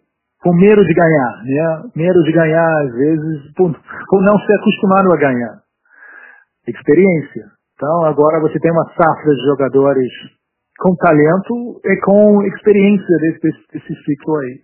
com 0.47 0.53
medo 0.53 0.81
de 0.81 0.93
ganhar, 0.93 1.43
né? 1.43 1.89
Medo 1.95 2.23
de 2.23 2.31
ganhar, 2.31 2.81
às 2.83 2.93
vezes, 2.93 3.53
por, 3.55 3.73
por 4.09 4.21
não 4.21 4.37
ser 4.39 4.53
acostumado 4.55 5.11
a 5.11 5.17
ganhar. 5.17 5.59
Experiência. 6.67 7.45
Então, 7.75 8.05
agora 8.05 8.39
você 8.41 8.59
tem 8.59 8.71
uma 8.71 8.85
safra 8.95 9.35
de 9.35 9.45
jogadores 9.45 10.11
com 10.79 10.95
talento 10.95 11.81
e 11.83 11.97
com 12.01 12.43
experiência 12.43 13.17
desse, 13.21 13.67
desse, 13.73 14.03
ciclo 14.03 14.37
aí. 14.37 14.61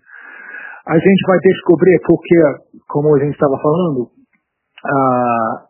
A 0.87 0.97
gente 0.97 1.27
vai 1.27 1.37
descobrir 1.39 1.99
porque, 2.05 2.83
como 2.89 3.15
a 3.15 3.19
gente 3.19 3.33
estava 3.33 3.57
falando, 3.57 4.09
a 4.85 5.65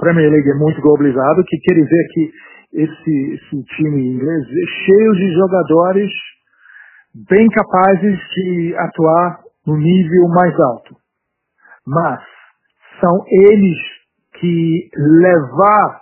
Premier 0.00 0.30
League 0.30 0.50
é 0.50 0.54
muito 0.54 0.80
globalizado, 0.80 1.44
que 1.44 1.58
quer 1.58 1.74
dizer 1.74 2.06
que 2.12 2.30
esse, 2.72 3.34
esse 3.34 3.62
time 3.76 4.14
inglês 4.14 4.44
é 4.46 4.66
cheio 4.86 5.12
de 5.12 5.34
jogadores 5.34 6.10
bem 7.28 7.46
capazes 7.48 8.18
de 8.34 8.74
atuar 8.76 9.40
no 9.66 9.76
nível 9.76 10.28
mais 10.28 10.58
alto. 10.60 10.94
Mas 11.86 12.20
são 13.00 13.24
eles 13.28 13.78
que 14.38 14.90
levar 14.96 16.00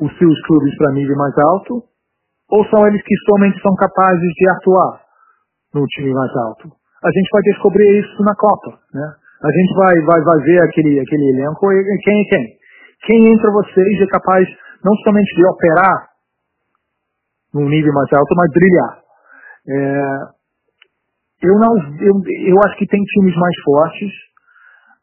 os 0.00 0.16
seus 0.18 0.46
clubes 0.46 0.76
para 0.76 0.92
nível 0.92 1.16
mais 1.16 1.36
alto 1.38 1.84
ou 2.50 2.64
são 2.66 2.86
eles 2.86 3.00
que 3.02 3.14
somente 3.28 3.60
são 3.62 3.74
capazes 3.76 4.32
de 4.34 4.50
atuar 4.50 5.00
no 5.74 5.86
time 5.86 6.12
mais 6.12 6.34
alto? 6.36 6.68
A 7.04 7.10
gente 7.12 7.30
vai 7.30 7.42
descobrir 7.42 8.00
isso 8.00 8.22
na 8.24 8.34
Copa, 8.34 8.78
né? 8.92 9.06
A 9.42 9.50
gente 9.52 9.74
vai, 9.74 9.94
vai, 10.04 10.20
vai 10.20 10.44
ver 10.44 10.62
aquele, 10.62 11.00
aquele 11.00 11.30
elenco 11.30 11.72
e 11.72 11.98
quem 12.02 12.20
é 12.20 12.24
quem. 12.28 12.59
Quem 13.06 13.32
entre 13.32 13.50
vocês 13.50 14.00
é 14.02 14.06
capaz 14.06 14.46
não 14.84 14.94
somente 14.96 15.34
de 15.34 15.46
operar 15.46 16.10
num 17.54 17.68
nível 17.68 17.92
mais 17.92 18.12
alto, 18.12 18.34
mas 18.36 18.52
brilhar. 18.52 18.98
É, 19.68 20.40
eu 21.42 21.54
não, 21.58 21.76
eu, 22.00 22.14
eu 22.48 22.56
acho 22.64 22.76
que 22.76 22.86
tem 22.86 23.02
times 23.02 23.34
mais 23.36 23.56
fortes, 23.64 24.10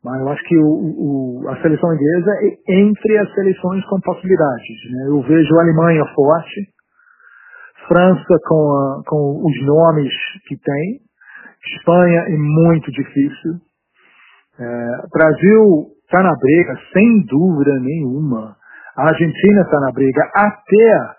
mas 0.04 0.22
eu 0.22 0.30
acho 0.30 0.44
que 0.44 0.58
o, 0.58 1.42
o, 1.44 1.50
a 1.50 1.62
seleção 1.62 1.94
inglesa 1.94 2.32
é 2.42 2.80
entre 2.80 3.18
as 3.18 3.34
seleções 3.34 3.84
com 3.86 4.00
possibilidades. 4.02 4.92
Né? 4.92 5.08
Eu 5.08 5.22
vejo 5.22 5.58
a 5.58 5.62
Alemanha 5.62 6.06
forte, 6.14 6.74
França 7.88 8.38
com, 8.48 8.72
a, 8.76 9.04
com 9.06 9.42
os 9.46 9.66
nomes 9.66 10.14
que 10.48 10.58
tem, 10.58 11.02
Espanha 11.76 12.22
é 12.28 12.38
muito 12.38 12.92
difícil, 12.92 13.54
é, 14.60 15.08
Brasil 15.12 15.97
está 16.08 16.24
na 16.24 16.34
briga, 16.40 16.74
sem 16.94 17.26
dúvida 17.26 17.80
nenhuma. 17.82 18.56
A 18.96 19.10
Argentina 19.10 19.62
está 19.62 19.80
na 19.80 19.92
briga, 19.92 20.24
até 20.34 21.18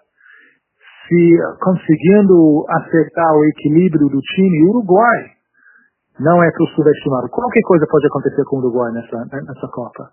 se 1.06 1.36
conseguindo 1.62 2.64
acertar 2.68 3.32
o 3.34 3.44
equilíbrio 3.44 4.08
do 4.08 4.20
time, 4.20 4.64
o 4.64 4.70
Uruguai 4.70 5.30
não 6.18 6.42
é 6.42 6.50
para 6.50 6.64
o 6.64 6.68
subestimado. 6.68 7.28
Qualquer 7.30 7.62
coisa 7.62 7.86
pode 7.88 8.06
acontecer 8.06 8.44
com 8.44 8.56
o 8.56 8.58
Uruguai 8.60 8.92
nessa, 8.92 9.16
nessa 9.16 9.68
Copa. 9.68 10.10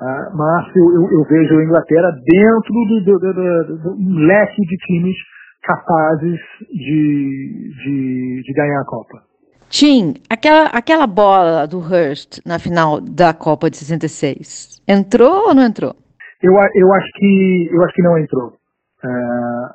Uh, 0.00 0.36
mas 0.36 0.76
eu, 0.76 0.94
eu, 0.94 1.10
eu, 1.12 1.24
vejo 1.24 1.58
a 1.58 1.64
Inglaterra 1.64 2.10
dentro 2.24 2.72
do, 2.72 3.04
do, 3.04 3.18
do, 3.18 3.78
do, 3.78 4.26
leque 4.26 4.62
de 4.62 4.76
times 4.76 5.16
capazes 5.62 6.40
de, 6.70 7.72
de, 7.84 8.42
de 8.42 8.52
ganhar 8.54 8.80
a 8.80 8.84
Copa. 8.84 9.31
Tim, 9.72 10.20
aquela, 10.28 10.66
aquela 10.66 11.06
bola 11.06 11.66
do 11.66 11.78
Hurst 11.78 12.40
na 12.44 12.58
final 12.58 13.00
da 13.00 13.32
Copa 13.32 13.70
de 13.70 13.78
66, 13.78 14.82
entrou 14.86 15.48
ou 15.48 15.54
não 15.54 15.62
entrou? 15.64 15.96
Eu, 16.42 16.52
eu, 16.52 16.92
acho, 16.92 17.08
que, 17.14 17.70
eu 17.72 17.82
acho 17.82 17.94
que 17.94 18.02
não 18.02 18.18
entrou. 18.18 18.48
Uh, 18.48 19.68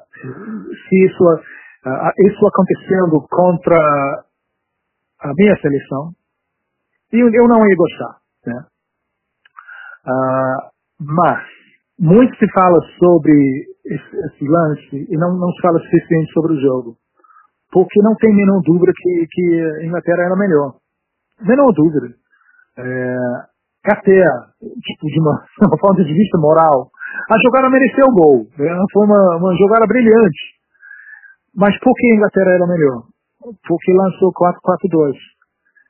se 0.87 1.03
isso, 1.03 1.23
uh, 1.23 2.29
isso 2.29 2.47
acontecendo 2.47 3.25
contra 3.27 3.75
a 5.19 5.33
minha 5.35 5.55
seleção, 5.59 6.11
eu, 7.11 7.33
eu 7.33 7.47
não 7.47 7.67
ia 7.67 7.75
gostar. 7.75 8.17
Né? 8.45 8.65
Uh, 10.05 10.69
mas, 10.99 11.43
muito 11.99 12.37
se 12.37 12.47
fala 12.51 12.79
sobre 12.99 13.65
esse, 13.83 14.15
esse, 14.27 14.47
lance 14.47 15.07
e 15.09 15.17
não, 15.17 15.35
não 15.39 15.51
se 15.53 15.61
fala 15.63 15.79
suficiente 15.79 16.31
sobre 16.33 16.53
o 16.53 16.61
jogo. 16.61 16.97
Porque 17.71 18.01
não 18.01 18.15
tem 18.15 18.33
nenhuma 18.33 18.61
dúvida 18.63 18.91
que, 18.95 19.27
que 19.29 19.61
a 19.81 19.85
Inglaterra 19.85 20.23
era 20.23 20.35
melhor. 20.35 20.75
Menor 21.41 21.71
dúvida. 21.73 22.15
É, 22.77 23.17
até, 23.85 24.23
tipo, 24.59 25.07
de 25.07 25.19
uma, 25.19 25.45
uma 25.67 25.77
ponto 25.77 26.03
de 26.03 26.13
vista 26.13 26.37
moral, 26.37 26.89
a 27.29 27.35
jogada 27.43 27.69
mereceu 27.69 28.05
o 28.05 28.13
gol. 28.13 28.47
Né? 28.57 28.69
Foi 28.93 29.05
uma, 29.05 29.37
uma 29.37 29.55
jogada 29.55 29.85
brilhante. 29.85 30.57
Mas 31.55 31.77
por 31.79 31.93
que 31.95 32.11
a 32.11 32.15
Inglaterra 32.15 32.51
era 32.51 32.67
melhor? 32.67 33.03
Porque 33.67 33.93
lançou 33.93 34.31
4-4-2. 34.33 35.15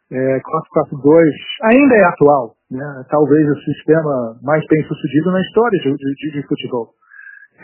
É, 0.10 0.40
4-4-2 0.40 1.24
ainda 1.64 1.96
é 1.96 2.04
atual. 2.06 2.56
Né? 2.72 3.04
Talvez 3.10 3.50
o 3.50 3.62
sistema 3.62 4.40
mais 4.42 4.66
bem 4.68 4.84
sucedido 4.84 5.32
na 5.32 5.42
história 5.42 5.80
de, 5.80 5.94
de, 5.94 6.32
de 6.32 6.48
futebol. 6.48 6.94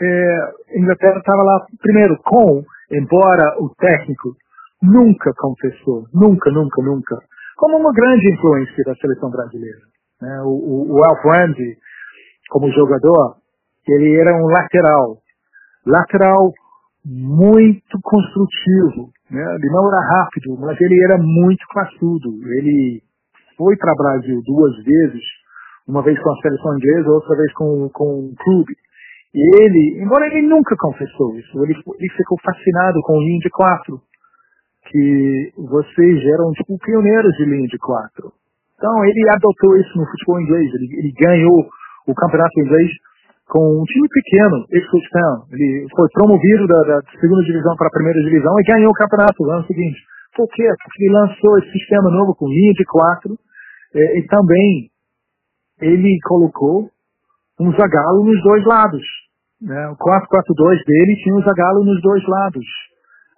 É, 0.00 0.38
a 0.74 0.78
Inglaterra 0.78 1.18
estava 1.18 1.42
lá, 1.42 1.66
primeiro, 1.80 2.16
com, 2.24 2.62
embora 2.90 3.56
o 3.60 3.70
técnico 3.76 4.36
nunca 4.82 5.32
confessou, 5.38 6.04
nunca, 6.12 6.50
nunca, 6.50 6.82
nunca, 6.82 7.18
como 7.56 7.78
uma 7.78 7.92
grande 7.92 8.32
influência 8.32 8.84
da 8.84 8.94
seleção 8.96 9.30
brasileira. 9.30 9.80
Né? 10.20 10.42
O, 10.42 10.50
o, 10.50 10.92
o 10.94 11.04
Alf 11.04 11.24
Ramsey, 11.24 11.76
como 12.50 12.70
jogador, 12.72 13.36
ele 13.88 14.20
era 14.20 14.34
um 14.34 14.46
lateral. 14.46 15.18
Lateral 15.86 16.52
muito 17.04 17.98
construtivo. 18.02 19.10
Né? 19.30 19.42
Ele 19.56 19.70
não 19.70 19.88
era 19.88 20.00
rápido, 20.00 20.56
mas 20.58 20.80
ele 20.80 21.02
era 21.04 21.18
muito 21.18 21.64
classudo. 21.68 22.30
Ele 22.56 23.02
foi 23.56 23.76
para 23.76 23.92
o 23.92 23.96
Brasil 23.96 24.40
duas 24.44 24.76
vezes, 24.84 25.22
uma 25.86 26.02
vez 26.02 26.18
com 26.20 26.32
a 26.32 26.40
seleção 26.40 26.76
inglesa, 26.76 27.10
outra 27.10 27.36
vez 27.36 27.52
com, 27.52 27.88
com 27.90 28.30
o 28.30 28.34
clube. 28.36 28.74
E 29.34 29.42
ele, 29.58 29.98
embora 30.00 30.26
ele 30.28 30.46
nunca 30.46 30.76
confessou 30.78 31.34
isso, 31.36 31.58
ele, 31.64 31.74
ele 31.74 32.12
ficou 32.16 32.38
fascinado 32.38 33.00
com 33.02 33.18
linha 33.18 33.40
de 33.40 33.50
quatro, 33.50 34.00
que 34.86 35.52
vocês 35.58 36.24
eram 36.24 36.52
tipo 36.52 36.78
pioneiros 36.78 37.34
de 37.36 37.44
linha 37.44 37.66
de 37.66 37.78
quatro. 37.78 38.30
Então 38.76 39.04
ele 39.04 39.28
adotou 39.30 39.76
isso 39.76 39.98
no 39.98 40.06
futebol 40.06 40.40
inglês, 40.40 40.72
ele, 40.74 40.98
ele 40.98 41.12
ganhou 41.18 41.66
o 42.06 42.14
campeonato 42.14 42.60
inglês 42.60 42.90
com 43.48 43.80
um 43.80 43.84
time 43.84 44.08
pequeno, 44.08 44.64
Ipswich 44.70 45.10
Town. 45.10 45.36
Ele 45.50 45.86
foi 45.90 46.08
promovido 46.12 46.66
da, 46.66 46.80
da, 46.80 47.00
segunda 47.20 47.42
divisão 47.42 47.74
para 47.76 47.88
a 47.88 47.96
primeira 47.96 48.20
divisão 48.20 48.54
e 48.60 48.70
ganhou 48.70 48.90
o 48.90 48.94
campeonato 48.94 49.42
no 49.42 49.50
ano 49.50 49.66
seguinte. 49.66 49.98
Por 50.36 50.48
quê? 50.48 50.62
Porque 50.62 51.04
ele 51.04 51.14
lançou 51.14 51.58
esse 51.58 51.72
sistema 51.72 52.10
novo 52.10 52.34
com 52.34 52.48
linha 52.48 52.72
de 52.72 52.84
quatro 52.84 53.38
é, 53.94 54.18
e 54.18 54.26
também 54.26 54.90
ele 55.80 56.18
colocou 56.24 56.90
um 57.60 57.70
Zagalo 57.72 58.24
nos 58.24 58.42
dois 58.42 58.64
lados. 58.64 59.23
Né? 59.64 59.88
O 59.88 59.96
4-4-2 59.96 60.84
dele 60.84 61.16
tinha 61.24 61.34
um 61.34 61.42
Zagalo 61.42 61.84
nos 61.84 62.00
dois 62.02 62.22
lados. 62.28 62.66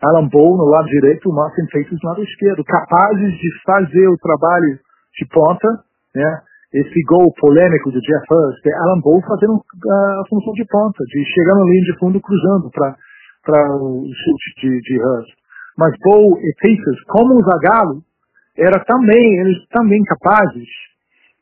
Alan 0.03 0.29
Bow 0.29 0.57
no 0.59 0.65
lado 0.65 0.87
direito, 0.87 1.31
o 1.31 1.35
Martin 1.35 1.67
Feitos 1.71 1.99
no 2.03 2.11
lado 2.11 2.23
esquerdo, 2.23 2.65
capazes 2.65 3.33
de 3.39 3.49
fazer 3.65 4.09
o 4.09 4.19
trabalho 4.19 4.79
de 5.17 5.27
ponta, 5.33 5.69
né? 6.15 6.43
esse 6.75 7.03
gol 7.09 7.33
polêmico 7.41 7.91
do 7.91 8.01
Jeff 8.01 8.27
Hurst, 8.29 8.67
é 8.67 8.75
Alan 8.75 9.01
Bow 9.01 9.23
fazendo 9.23 9.55
a 9.57 10.23
função 10.29 10.53
de 10.53 10.67
ponta, 10.67 11.03
de 11.05 11.25
chegar 11.25 11.55
na 11.55 11.65
linha 11.65 11.85
de 11.85 11.99
fundo 11.99 12.21
cruzando 12.21 12.71
para 12.71 13.77
o 13.81 14.05
chute 14.05 14.61
de, 14.61 14.81
de 14.81 15.01
Hurst. 15.01 15.33
Mas 15.79 15.95
Bow 16.03 16.39
e 16.41 16.53
Pacers, 16.61 17.03
como 17.09 17.39
o 17.39 17.45
Zagallo, 17.45 18.03
era 18.59 18.83
também, 18.85 19.41
eles 19.41 19.67
também 19.69 20.03
capazes 20.05 20.69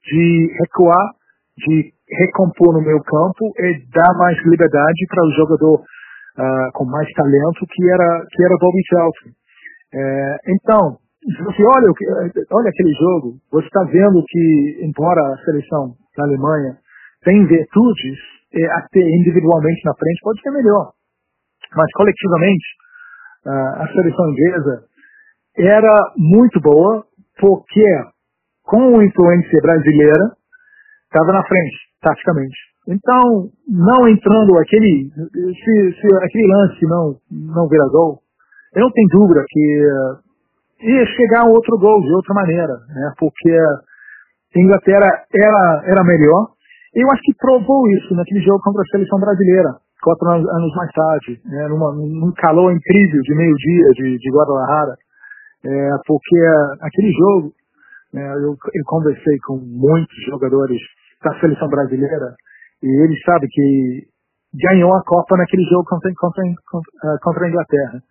de 0.04 0.48
recuar, 0.60 1.14
de 1.56 1.92
recompor 2.08 2.74
no 2.74 2.82
meu 2.82 3.00
campo 3.02 3.52
e 3.58 3.86
dar 3.92 4.12
mais 4.18 4.36
liberdade 4.44 5.06
para 5.08 5.24
o 5.24 5.30
jogador 5.32 5.76
uh, 5.80 6.72
com 6.74 6.84
mais 6.84 7.10
talento 7.12 7.66
que 7.70 7.90
era 7.90 8.26
que 8.30 8.44
era 8.44 8.58
Bobby 8.60 8.82
Charlton. 8.88 9.30
É, 9.94 10.36
então, 10.48 10.98
você 11.44 11.62
olha, 11.62 11.88
olha 12.50 12.68
aquele 12.68 12.92
jogo, 12.92 13.38
você 13.50 13.66
está 13.66 13.84
vendo 13.84 14.24
que, 14.26 14.80
embora 14.82 15.20
a 15.32 15.38
seleção 15.44 15.94
da 16.16 16.24
Alemanha 16.24 16.76
tenha 17.22 17.46
virtudes, 17.46 18.18
é, 18.52 18.66
até 18.72 19.00
individualmente 19.00 19.84
na 19.84 19.94
frente 19.94 20.20
pode 20.22 20.40
ser 20.42 20.50
melhor. 20.50 20.92
Mas 21.76 21.90
coletivamente, 21.92 22.66
a 23.46 23.86
seleção 23.92 24.30
inglesa 24.30 24.84
era 25.56 26.12
muito 26.16 26.60
boa, 26.60 27.04
porque 27.38 27.84
com 28.64 28.98
a 28.98 29.04
influência 29.04 29.60
brasileira, 29.60 30.32
estava 31.14 31.32
na 31.32 31.46
frente, 31.46 31.76
taticamente. 32.02 32.58
Então, 32.88 33.48
não 33.68 34.08
entrando 34.08 34.58
aquele, 34.58 35.08
se, 35.14 36.00
se 36.00 36.06
aquele 36.22 36.48
lance 36.48 36.86
não, 36.86 37.16
não 37.30 37.68
virar 37.68 37.88
gol, 37.88 38.18
eu 38.74 38.82
não 38.82 38.90
tenho 38.90 39.08
dúvida 39.08 39.44
que 39.48 39.84
ia 40.82 41.06
chegar 41.06 41.42
a 41.42 41.48
outro 41.48 41.78
gol 41.78 42.00
de 42.02 42.12
outra 42.12 42.34
maneira, 42.34 42.74
né? 42.88 43.12
Porque 43.18 43.50
a 43.50 44.60
Inglaterra 44.60 45.24
era, 45.32 45.82
era 45.86 46.04
melhor. 46.04 46.52
Eu 46.94 47.10
acho 47.10 47.22
que 47.22 47.38
provou 47.38 47.88
isso 47.90 48.14
naquele 48.14 48.40
jogo 48.40 48.60
contra 48.60 48.82
a 48.82 48.90
seleção 48.90 49.18
brasileira, 49.18 49.70
quatro 50.02 50.28
anos 50.28 50.74
mais 50.76 50.90
tarde, 50.92 51.40
né? 51.46 51.68
Numa, 51.68 51.94
num 51.94 52.32
calor 52.36 52.72
incrível 52.72 53.20
de 53.22 53.34
meio-dia 53.34 53.86
de, 53.94 54.18
de 54.18 54.30
Guadalajara. 54.30 54.94
É, 55.64 55.90
porque 56.06 56.36
aquele 56.82 57.10
jogo, 57.12 57.52
né, 58.12 58.34
eu, 58.34 58.52
eu 58.52 58.84
conversei 58.84 59.38
com 59.46 59.56
muitos 59.56 60.16
jogadores 60.28 60.78
da 61.24 61.40
seleção 61.40 61.68
brasileira 61.68 62.34
e 62.82 63.04
eles 63.04 63.20
sabem 63.24 63.48
que 63.50 64.06
ganhou 64.54 64.94
a 64.94 65.02
Copa 65.04 65.36
naquele 65.36 65.64
jogo 65.64 65.84
contra, 65.84 66.10
contra, 66.16 66.42
contra, 66.70 67.18
contra 67.22 67.44
a 67.44 67.48
Inglaterra. 67.48 68.02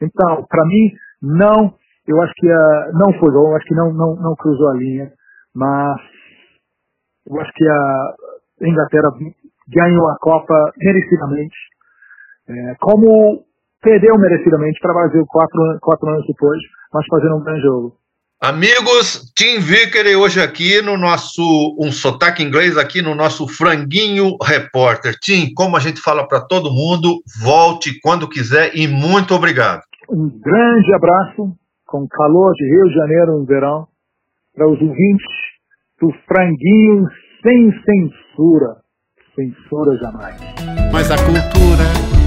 Então, 0.00 0.44
para 0.48 0.64
mim, 0.66 0.92
não 1.22 1.74
eu 2.06 2.20
acho 2.20 2.32
que 2.34 2.46
uh, 2.46 2.92
não 2.92 3.18
foi 3.18 3.30
gol, 3.32 3.56
acho 3.56 3.66
que 3.66 3.74
não, 3.74 3.92
não, 3.92 4.14
não 4.16 4.36
cruzou 4.36 4.70
a 4.70 4.76
linha, 4.76 5.10
mas 5.54 6.00
eu 7.26 7.40
acho 7.40 7.50
que 7.54 7.66
a 7.66 8.14
Inglaterra 8.60 9.08
ganhou 9.68 10.08
a 10.10 10.18
Copa 10.18 10.54
merecidamente, 10.76 11.56
é, 12.48 12.74
como 12.78 13.44
perdeu 13.80 14.18
merecidamente 14.18 14.78
para 14.80 14.92
o 14.92 14.94
Brasil 14.94 15.24
quatro, 15.26 15.78
quatro 15.80 16.08
anos 16.10 16.26
depois, 16.26 16.60
mas 16.92 17.06
fazendo 17.06 17.36
um 17.36 17.42
grande 17.42 17.62
jogo. 17.62 17.96
Amigos, 18.44 19.32
Tim 19.34 19.58
Vickery 19.58 20.14
hoje 20.16 20.38
aqui 20.38 20.82
no 20.82 20.98
nosso, 20.98 21.74
um 21.80 21.90
sotaque 21.90 22.42
inglês 22.42 22.76
aqui 22.76 23.00
no 23.00 23.14
nosso 23.14 23.48
Franguinho 23.48 24.36
Repórter. 24.42 25.14
Tim, 25.18 25.50
como 25.54 25.78
a 25.78 25.80
gente 25.80 25.98
fala 25.98 26.28
para 26.28 26.42
todo 26.42 26.70
mundo, 26.70 27.22
volte 27.42 27.98
quando 28.02 28.28
quiser 28.28 28.76
e 28.76 28.86
muito 28.86 29.34
obrigado. 29.34 29.80
Um 30.10 30.28
grande 30.28 30.94
abraço 30.94 31.56
com 31.86 32.06
calor 32.06 32.52
de 32.52 32.66
Rio 32.66 32.84
de 32.86 32.94
Janeiro 32.94 33.38
no 33.38 33.46
verão, 33.46 33.88
para 34.54 34.68
os 34.68 34.78
ouvintes 34.78 35.26
do 35.98 36.12
franguinho 36.28 37.08
sem 37.42 37.72
censura. 37.72 38.76
Censura 39.34 39.96
jamais. 39.96 40.36
Mas 40.92 41.10
a 41.10 41.16
cultura, 41.16 42.23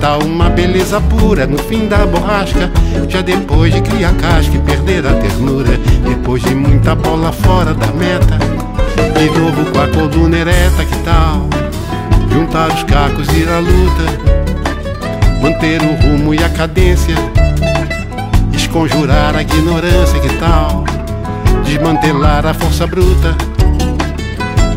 tal 0.00 0.22
uma 0.22 0.50
beleza 0.50 1.00
pura 1.00 1.46
no 1.46 1.58
fim 1.58 1.88
da 1.88 2.06
borrasca? 2.06 2.70
Já 3.08 3.20
depois 3.20 3.72
de 3.72 3.80
criar 3.80 4.14
casca 4.14 4.56
e 4.56 4.58
perder 4.60 5.06
a 5.06 5.14
ternura, 5.14 5.78
depois 6.08 6.42
de 6.42 6.54
muita 6.54 6.94
bola 6.94 7.32
fora 7.32 7.74
da 7.74 7.86
meta, 7.88 8.38
de 9.18 9.38
novo 9.38 9.70
com 9.72 9.80
a 9.80 9.88
coluna 9.88 10.38
ereta, 10.38 10.84
que 10.84 10.98
tal? 11.04 11.48
Juntar 12.32 12.68
os 12.74 12.82
cacos 12.84 13.28
e 13.28 13.40
ir 13.40 13.48
à 13.48 13.58
luta, 13.58 15.40
manter 15.40 15.80
o 15.82 15.94
rumo 16.02 16.34
e 16.34 16.42
a 16.42 16.48
cadência 16.48 17.14
Desconjurar 18.74 19.36
a 19.36 19.42
ignorância, 19.42 20.18
que 20.18 20.36
tal? 20.36 20.84
Desmantelar 21.64 22.44
a 22.44 22.52
força 22.52 22.86
bruta. 22.86 23.36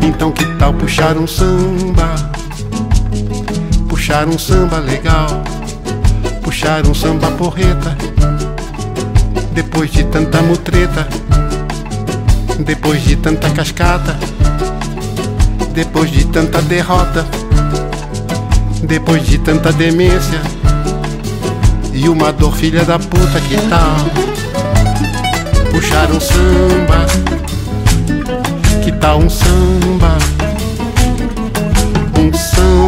Então 0.00 0.30
que 0.30 0.44
tal 0.56 0.72
puxar 0.72 1.16
um 1.16 1.26
samba? 1.26 2.37
Puxar 4.08 4.26
um 4.26 4.38
samba 4.38 4.78
legal. 4.78 5.28
Puxar 6.40 6.86
um 6.86 6.94
samba 6.94 7.30
porreta. 7.32 7.94
Depois 9.52 9.92
de 9.92 10.02
tanta 10.04 10.40
mutreta. 10.40 11.06
Depois 12.58 13.02
de 13.02 13.16
tanta 13.16 13.50
cascata. 13.50 14.16
Depois 15.74 16.10
de 16.10 16.24
tanta 16.24 16.62
derrota. 16.62 17.26
Depois 18.82 19.26
de 19.26 19.36
tanta 19.36 19.70
demência 19.72 20.40
e 21.92 22.08
uma 22.08 22.32
dor 22.32 22.56
filha 22.56 22.84
da 22.84 22.98
puta 22.98 23.40
que 23.40 23.56
tal 23.68 23.96
Puxar 25.70 26.10
um 26.10 26.20
samba 26.20 27.06
Que 28.82 28.92
tal 28.92 29.18
um 29.18 29.28
samba 29.28 30.16
Um 32.18 32.32
samba 32.32 32.87